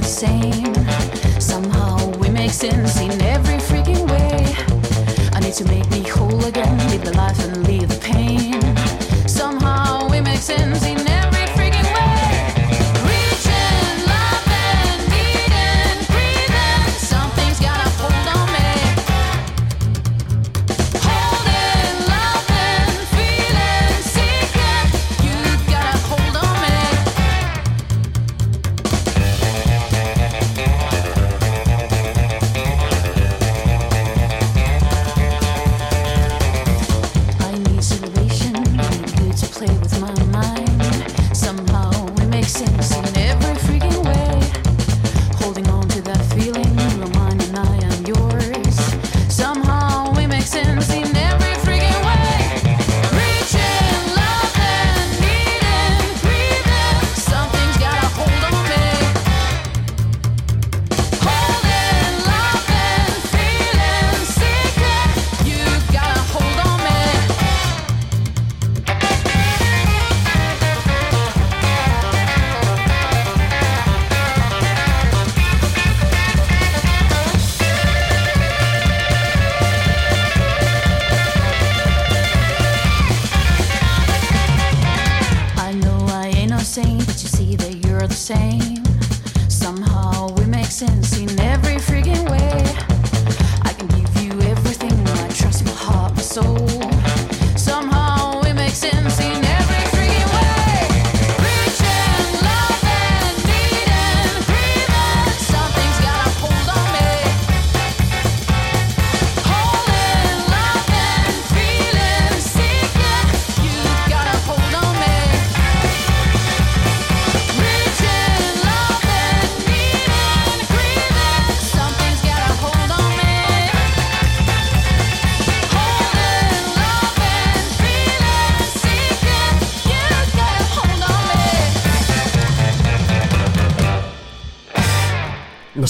[0.00, 0.74] the same.
[1.40, 4.54] Somehow we make sense in every freaking way.
[5.32, 8.60] I need to make me whole again, live the life and leave the pain.
[9.26, 11.05] Somehow we make sense in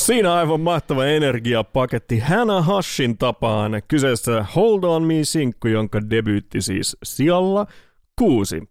[0.06, 3.82] Siinä aivan mahtava energiapaketti Hannah Hashin tapaan.
[3.88, 7.66] Kyseessä Hold On Me-sinkku, jonka debyytti siis sijalla
[8.18, 8.62] kuusi.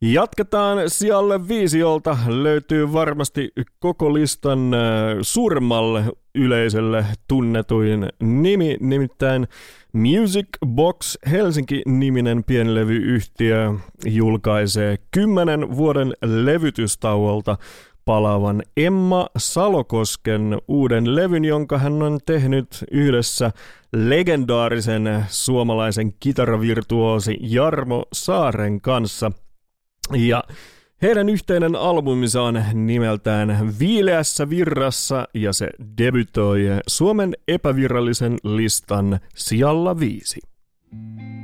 [0.00, 2.18] Jatketaan sijalle viisiolta.
[2.26, 4.80] Löytyy varmasti koko listan äh,
[5.22, 9.48] suurimmalle yleisölle tunnetuin nimi, nimittäin
[9.92, 13.72] Music Box Helsinki-niminen pienlevyyhtiö
[14.06, 17.56] julkaisee kymmenen vuoden levytystauolta
[18.10, 23.52] palaavan Emma Salokosken uuden levyn, jonka hän on tehnyt yhdessä
[23.92, 29.32] legendaarisen suomalaisen kitaravirtuoosi Jarmo Saaren kanssa.
[30.14, 30.44] Ja
[31.02, 35.68] heidän yhteinen albuminsa on nimeltään Viileässä virrassa ja se
[35.98, 40.40] debytoi Suomen epävirallisen listan sijalla viisi.
[40.92, 41.39] Mm.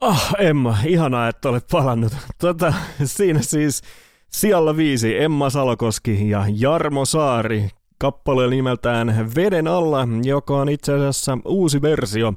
[0.00, 2.12] Oh, Emma, ihanaa, että olet palannut.
[2.40, 2.72] Tota,
[3.04, 3.82] siinä siis
[4.30, 7.68] sijalla viisi Emma Salokoski ja Jarmo Saari
[7.98, 12.34] kappale nimeltään Veden alla, joka on itse asiassa uusi versio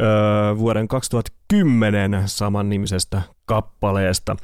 [0.00, 4.36] öö, vuoden 2010 samannimisestä kappaleesta.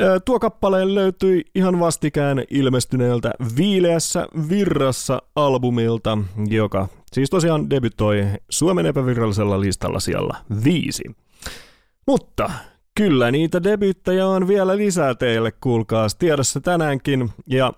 [0.00, 6.18] Öö, tuo kappale löytyi ihan vastikään ilmestyneeltä Viileässä virrassa albumilta,
[6.48, 10.34] joka siis tosiaan debytoi Suomen epävirallisella listalla siellä
[10.64, 11.02] viisi.
[12.06, 12.50] Mutta
[12.96, 17.30] kyllä niitä debyyttejä on vielä lisää teille, kuulkaas tiedossa tänäänkin.
[17.46, 17.72] Ja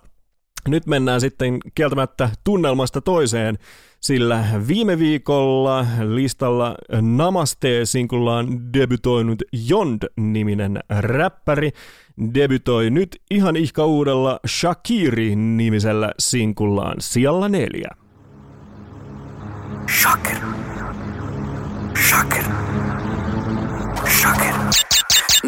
[0.67, 3.57] nyt mennään sitten kieltämättä tunnelmasta toiseen,
[3.99, 11.71] sillä viime viikolla listalla Namaste-sinkullaan debytoinut Jond-niminen räppäri
[12.33, 17.89] debytoi nyt ihan ihka uudella Shakiri-nimisellä sinkullaan sijalla neljä.
[20.01, 20.37] Shaker.
[22.09, 22.43] Shaker.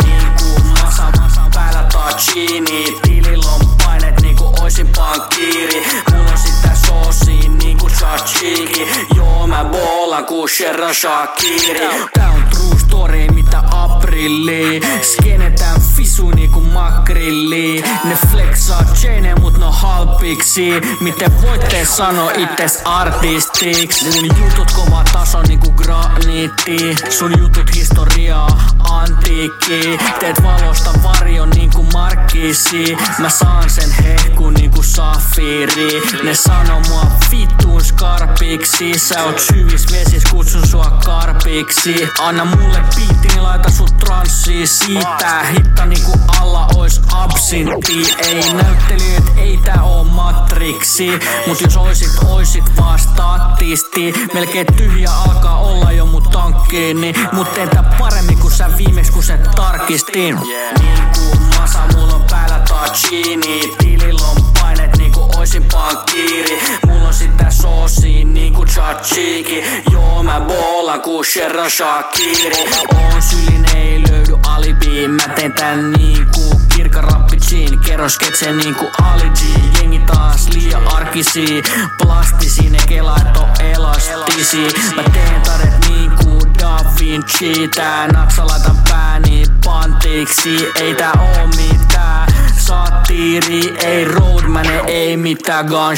[0.03, 4.15] Niin kuin masa, masa päällä tachini Tilillä on painet
[4.61, 11.79] oisin pankkiiri Mulla on sitä soosiin niinku tzatziki Joo mä boolan ku Sherran Shakiri
[12.13, 14.81] Tää on true story mitä aprilli.
[15.01, 17.83] Skenetään fisu niinku makrilli.
[18.03, 20.71] Ne flexaa chaine mut no halpiksi.
[20.99, 24.05] Miten voitte sano itses artistiksi?
[24.05, 26.95] Mun jutut kova taso niinku graniitti.
[27.09, 28.47] Sun jutut historiaa
[28.79, 29.99] antiikki.
[30.19, 36.01] Teet valosta varjon niinku markkisi Mä saan sen hehku niinku safiiri.
[36.23, 38.99] Ne sano mua vittuun skarpiksi.
[38.99, 42.09] Sä oot syvis vesis, kutsun sua karpiksi.
[42.19, 45.43] Anna mulle biitti, niin laita sut transsiin Siitä.
[45.51, 48.15] Hitta niinku alla ois absintti.
[48.17, 51.09] Ei näyttelijät, ei tää oo matriksi.
[51.47, 54.13] Mut jos oisit, oisit vaan statisti.
[54.33, 57.13] Melkein tyhjä alkaa olla jo mun tankkiini.
[57.31, 60.35] Mut teen tää paremmin kuin sä viimeksi kun se tarkistin
[60.79, 64.97] Niinku masa, mulla on päällä tachini Tilillä on painet
[65.39, 69.63] oisin pankkiiri Mulla on sitä soosia niinku tzatziki.
[69.91, 76.61] Joo mä boolan ku Sherran Shakiri Oon sylin ei löydy alibi Mä teen tän niinku
[76.75, 77.79] kirkka rappi Jean.
[77.79, 79.39] Kerro sketse niinku Ali G
[79.77, 81.63] Jengi taas liian arkisi
[82.03, 84.67] Plastisi ne kelaat on elastisi.
[84.95, 87.67] Mä teen tadet niinku Da Vinci.
[87.75, 92.28] Tää naksa laitan pääni pantiksi Ei tää oo mitään
[92.69, 95.95] Satiiri, ei roadman, ei mitään gun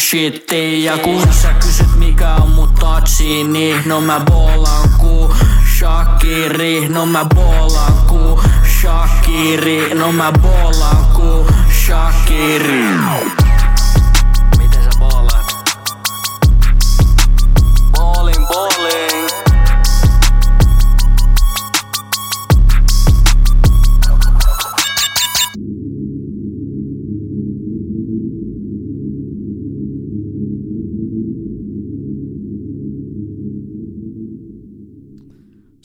[0.83, 5.35] Ja kun sä kysyt mikä on mun touchi, niin no mä boolan ku
[5.77, 8.41] Shakiri, no mä boolan ku
[8.81, 11.47] Shakiri, no mä boolan ku
[11.85, 13.50] Shakiri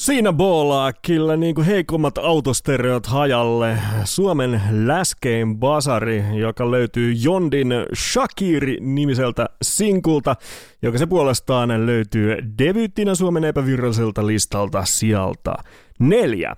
[0.07, 3.79] Siinä boolaa kyllä niin kuin heikommat autostereot hajalle.
[4.05, 10.37] Suomen läskein basari, joka löytyy Jondin Shakiri-nimiseltä sinkulta,
[10.83, 15.55] joka se puolestaan löytyy debyyttinä Suomen epäviralliselta listalta sieltä
[15.99, 16.57] neljä.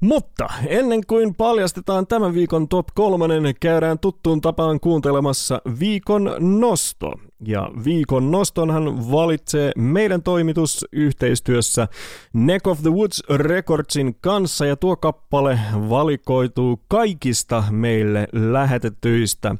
[0.00, 7.12] Mutta ennen kuin paljastetaan tämän viikon top kolmonen, käydään tuttuun tapaan kuuntelemassa viikon nosto.
[7.44, 11.88] Ja viikon nostonhan valitsee meidän toimitus yhteistyössä
[12.32, 15.58] Neck of the Woods Recordsin kanssa ja tuo kappale
[15.88, 19.56] valikoituu kaikista meille lähetetyistä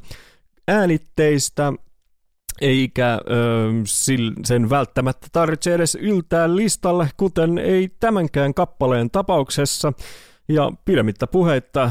[0.69, 1.73] äänitteistä,
[2.61, 3.73] eikä ö,
[4.45, 9.93] sen välttämättä tarvitse edes yltää listalle, kuten ei tämänkään kappaleen tapauksessa.
[10.49, 11.91] Ja pidemmittä puheitta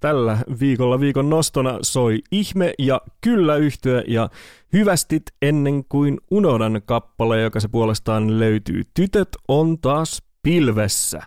[0.00, 4.28] tällä viikolla viikon nostona soi Ihme ja Kyllä yhtyä ja
[4.72, 11.22] Hyvästit ennen kuin unohdan kappale, joka se puolestaan löytyy Tytöt on taas pilvessä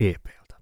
[0.00, 0.60] EPltä.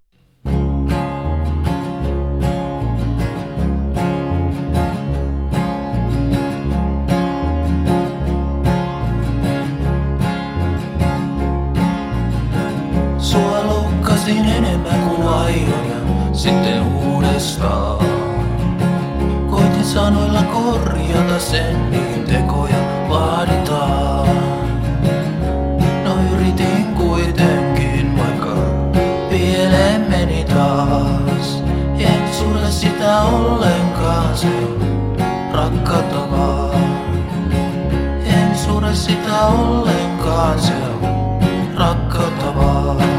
[13.18, 15.07] Sua loukkasin enemmän
[15.48, 18.06] aion ja sitten uudestaan.
[19.50, 24.28] Koitin sanoilla korjata sen, niin tekoja vaaditaan.
[26.04, 28.54] No yritin kuitenkin, vaikka
[29.30, 31.62] pieleen meni taas.
[31.98, 34.48] En sulle sitä ollenkaan, se
[35.52, 36.18] rakkautta.
[38.26, 40.72] En sulle sitä ollenkaan, se
[41.02, 41.38] on
[41.76, 43.17] rakkautta vaan.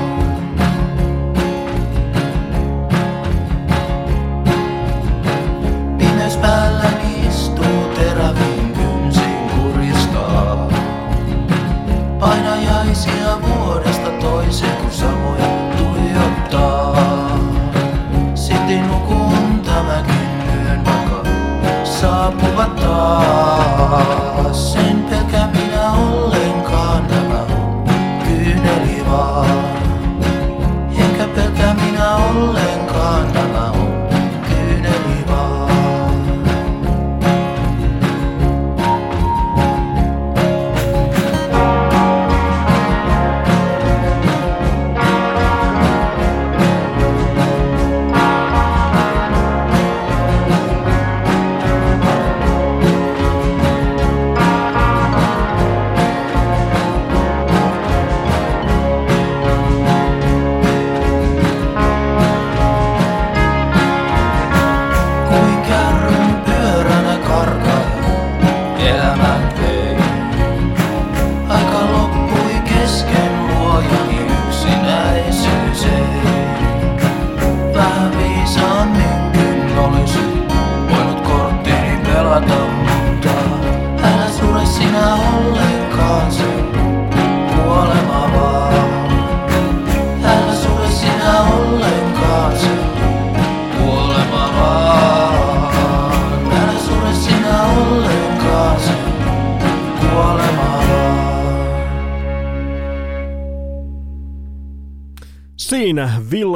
[22.59, 22.75] Saapuvat
[24.43, 24.98] taas.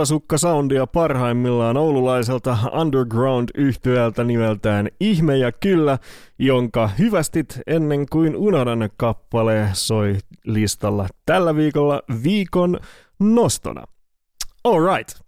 [0.03, 5.99] Villasukka soundia parhaimmillaan oululaiselta underground yhtyöltä nimeltään Ihme ja Kyllä,
[6.39, 12.80] jonka hyvästit ennen kuin unohdan kappale soi listalla tällä viikolla viikon
[13.19, 13.84] nostona.
[14.63, 15.19] Alright.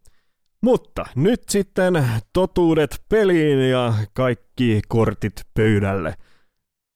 [0.62, 6.16] Mutta nyt sitten totuudet peliin ja kaikki kortit pöydälle.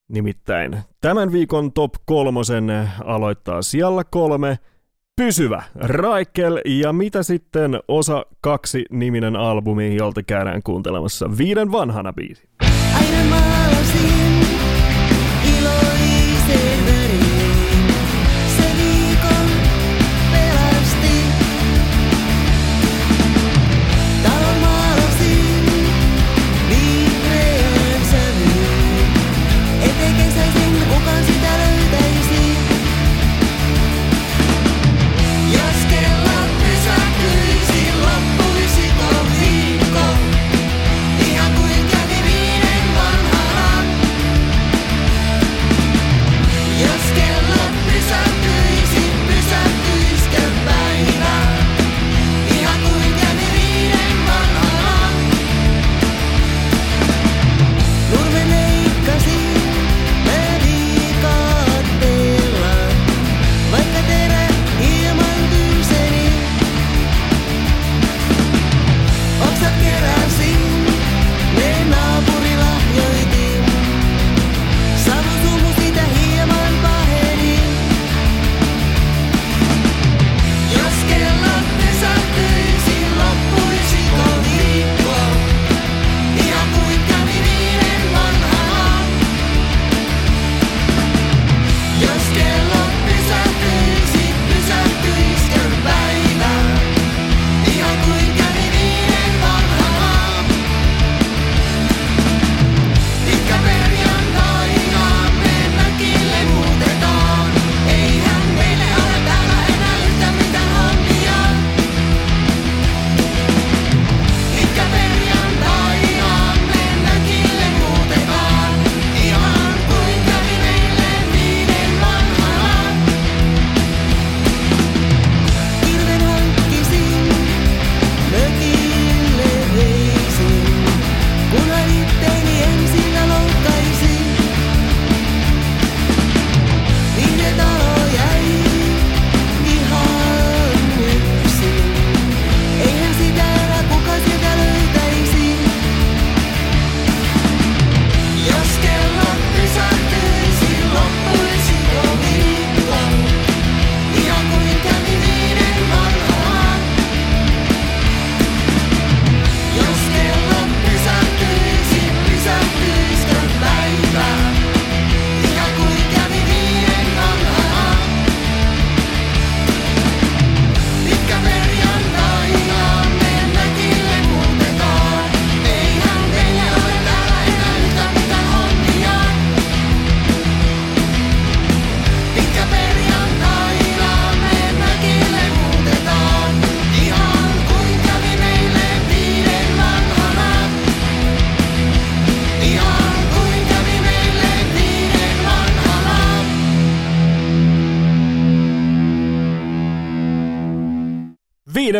[0.08, 4.58] Nimittäin tämän viikon top kolmosen aloittaa siellä kolme
[5.20, 12.42] Pysyvä, Raikel ja mitä sitten osa kaksi niminen albumi, jolta käydään kuuntelemassa viiden vanhana biisi.
[12.94, 14.46] Aina maalasin
[15.58, 16.89] iloisen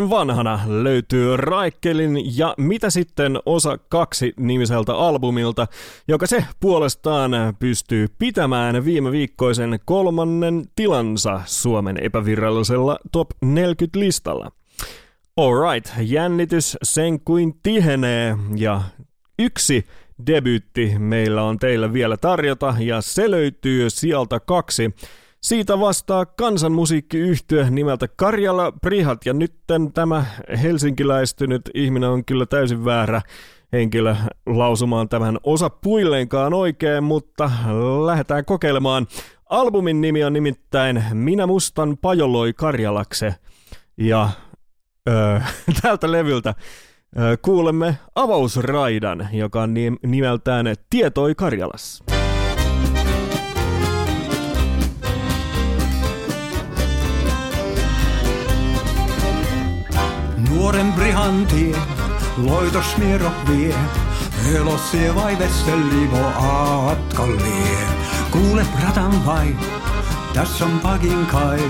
[0.01, 5.67] Viiden vanhana löytyy Raikkelin ja mitä sitten osa kaksi nimiseltä albumilta,
[6.09, 14.51] joka se puolestaan pystyy pitämään viime viikkoisen kolmannen tilansa Suomen epävirallisella top 40 listalla.
[15.37, 18.83] Alright, jännitys sen kuin tihenee ja
[19.39, 19.87] yksi
[20.27, 24.95] debyytti meillä on teille vielä tarjota ja se löytyy sieltä kaksi.
[25.41, 30.25] Siitä vastaa kansanmusiikkiyhtyö nimeltä Karjala Prihat ja nytten tämä
[30.63, 33.23] helsinkiläistynyt ihminen on kyllä täysin väärä
[33.73, 37.51] henkilö lausumaan tämän osa puilleenkaan oikein, mutta
[38.07, 39.07] lähdetään kokeilemaan.
[39.51, 43.35] Albumin nimi on nimittäin Minä mustan pajoloi Karjalakse
[43.97, 44.31] ja
[45.09, 45.41] öö,
[45.83, 46.55] tältä levyltä
[47.19, 52.20] öö, kuulemme avausraidan, joka on nim- nimeltään Tietoi Karjalassa.
[60.51, 61.77] Nuoren brihantie,
[62.37, 63.75] loitos miero vie,
[64.55, 67.79] elossie vai vesselivo aatkallie.
[68.31, 69.57] Kuule pratan vai,
[70.35, 71.61] tässä on pakin kai,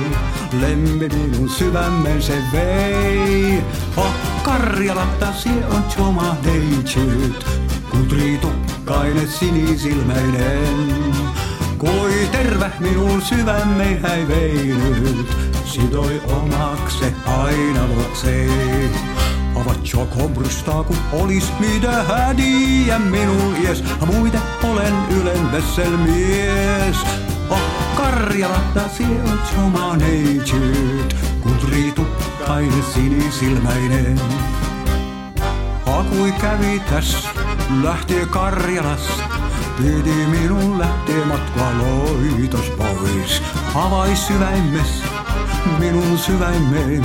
[0.61, 3.63] lemmi minun sydämen se vei.
[3.97, 7.47] Oh, Karjalata, sie on oma neitsyt,
[7.91, 11.15] kutritukkainen sinisilmäinen.
[11.79, 18.91] Kui terve minun sydämme häi veinyt, sidoi omakse aina luokseen.
[19.57, 23.85] Avatjo kombrystaa, kun olis mitä hädiä minun ies.
[24.07, 26.97] Muiden olen Ylen vesselmies.
[27.51, 27.59] Oh,
[27.97, 34.21] Karjalata, sie on oma neitsyt, kutritukkainen sinisilmäinen.
[35.87, 37.29] Hakui kävi täs,
[37.83, 39.23] lähtee Karjalasta.
[39.77, 43.43] Piti minun lähtee matkaa loitos pois.
[43.75, 45.10] Avais syväimmes
[45.79, 47.05] minun syväimen.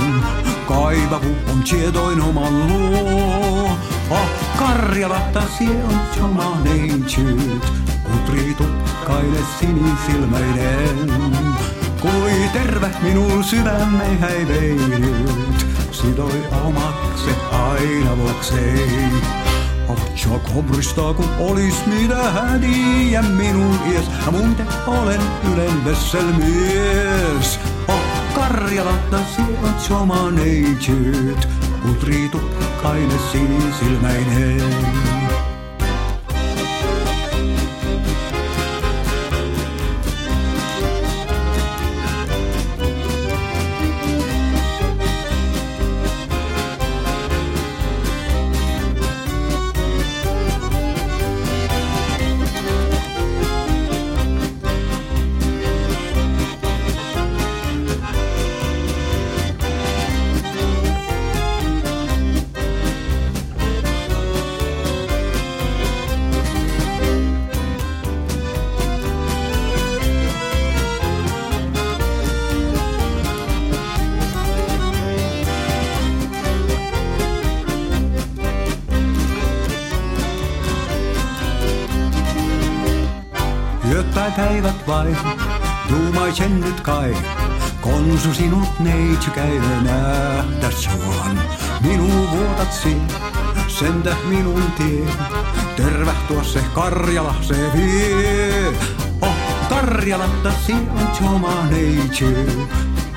[0.68, 3.70] Kaivavu on tietoin oman luo.
[4.10, 4.28] Oh,
[4.58, 7.72] Karjalata, sie on oma neitsyt.
[8.02, 11.12] Kutritukkainen sinisilmäinen.
[12.00, 15.66] Kui terve minun sydämme häi veinyt.
[15.90, 19.12] Sidoi omakse aina vuokseen.
[19.88, 24.04] Avatjo kombrystaa, kun olis mitä hädiä minun ies.
[24.26, 25.20] Ja muuten olen
[25.52, 27.60] Ylen vesselmies.
[27.64, 27.75] Oh,
[28.46, 31.48] Karjalata, sie on oma neitsyt.
[31.82, 33.18] Kutritukkainen
[86.46, 87.16] tuumaisen nyt kai.
[87.80, 91.40] Konsu sinut neitsy käydä nähdä suon.
[91.80, 92.96] Minun vuotatsi,
[93.68, 95.06] sentä minun tie.
[95.76, 98.72] Tervä tuossa Karjala se vie.
[99.20, 99.34] Oh,
[99.68, 100.52] Karjalatta
[101.22, 102.46] on oma neitsy.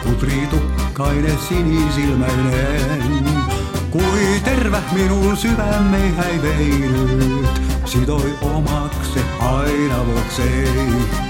[0.03, 3.25] Kutritukkainen sinisilmäinen.
[3.89, 11.28] Kui tervä minun sydämme häi veinyt, sidoi omakse aina vuokseen.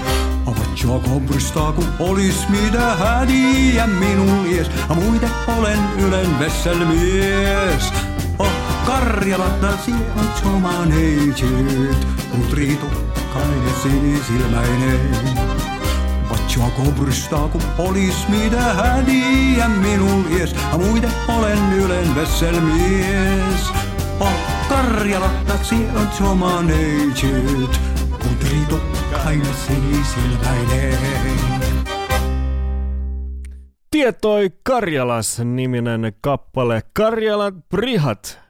[0.80, 4.70] Avatjoa kombrystaa, kun olis mitä hädiä minun ies.
[4.88, 7.92] Ja muiden olen Ylen vesselmies.
[8.38, 8.52] Oh,
[8.86, 15.00] Karjalata, sie on oma neitsyt, kutritukkainen sinisilmäinen.
[16.30, 20.54] Vatjoa kombrystaa, kun olis mitä hädiä minun ies.
[20.72, 23.72] Ja muiden olen Ylen vesselmies.
[24.20, 24.32] Oh,
[24.68, 26.08] Karjalata, sie on
[33.90, 38.40] Tietoi Karjalas-niminen kappale Karjalan Prihat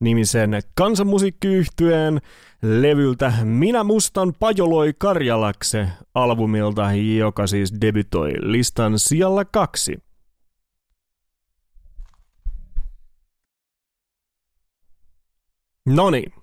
[0.00, 2.20] nimisen kansanmusiikkiyhtyeen
[2.62, 9.98] levyltä Minä mustan pajoloi Karjalakse albumilta, joka siis debytoi listan sijalla kaksi.
[15.86, 16.39] Noni.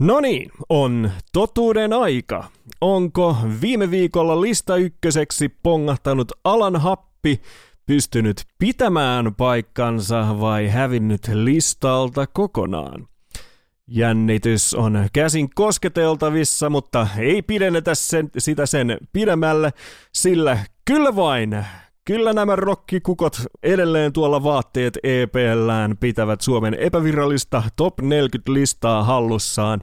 [0.00, 2.44] No niin, on totuuden aika.
[2.80, 7.40] Onko viime viikolla lista ykköseksi pongahtanut Alan Happi
[7.86, 13.08] pystynyt pitämään paikkansa vai hävinnyt listalta kokonaan?
[13.86, 19.72] Jännitys on käsin kosketeltavissa, mutta ei pidennetä sen, sitä sen pidemmälle,
[20.12, 21.64] sillä kyllä vain,
[22.06, 29.80] kyllä nämä rokkikukot edelleen tuolla vaatteet EPLään pitävät Suomen epävirallista top 40-listaa hallussaan.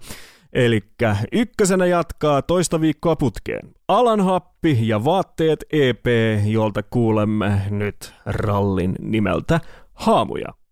[0.54, 0.82] Eli
[1.32, 3.74] ykkösenä jatkaa toista viikkoa putkeen.
[3.88, 6.06] Alan happi ja vaatteet EP,
[6.46, 9.60] jolta kuulemme nyt rallin nimeltä
[9.94, 10.63] Haamuja.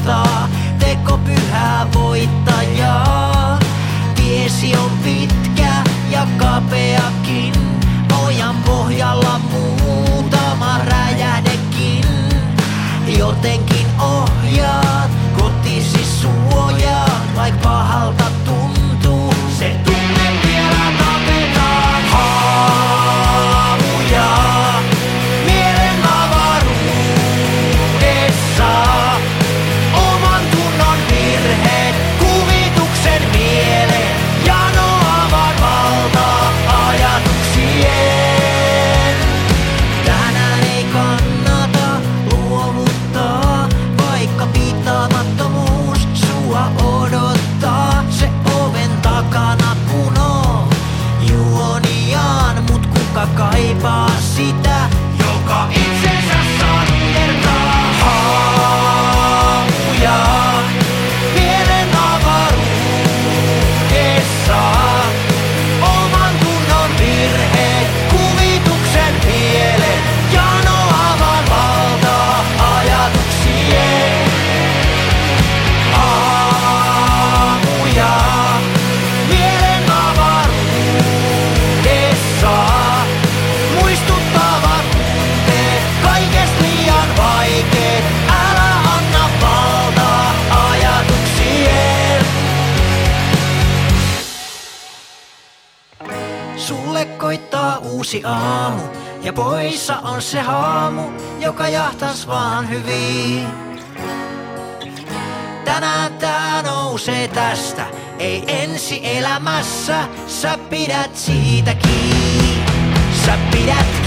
[0.00, 0.48] julistaa
[0.78, 3.58] teko pyhää voittajaa.
[4.14, 5.72] Tiesi on pitkä
[6.10, 7.52] ja kapeakin,
[8.26, 12.04] ojan pohjalla muutama räjähdekin.
[13.18, 13.69] Joten
[98.10, 98.82] uusi aamu.
[99.22, 101.02] Ja poissa on se haamu,
[101.40, 103.46] joka jahtas vaan hyvin.
[105.64, 107.86] Tänään tää nousee tästä,
[108.18, 112.64] ei ensi elämässä, sä pidät siitä kiinni,
[113.26, 113.99] sä pidät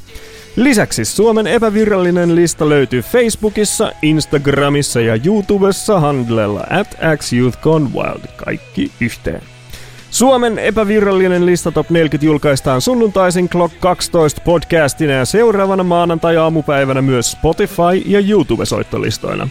[0.56, 9.42] Lisäksi Suomen epävirallinen lista löytyy Facebookissa, Instagramissa ja YouTubessa handlella at xyouthgonewild, kaikki yhteen.
[10.12, 18.04] Suomen epävirallinen lista Top 40 julkaistaan sunnuntaisin Clock 12 podcastina ja seuraavana maanantai-aamupäivänä myös Spotify
[18.06, 19.48] ja YouTube-soittolistoina.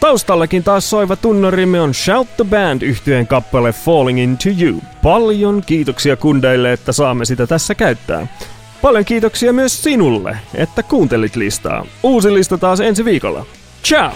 [0.00, 4.82] Taustallakin taas soiva tunnarimme on Shout the Band yhtyeen kappale Falling Into You.
[5.02, 8.26] Paljon kiitoksia kundeille, että saamme sitä tässä käyttää.
[8.82, 11.86] Paljon kiitoksia myös sinulle, että kuuntelit listaa.
[12.02, 13.46] Uusi lista taas ensi viikolla.
[13.84, 14.12] Ciao!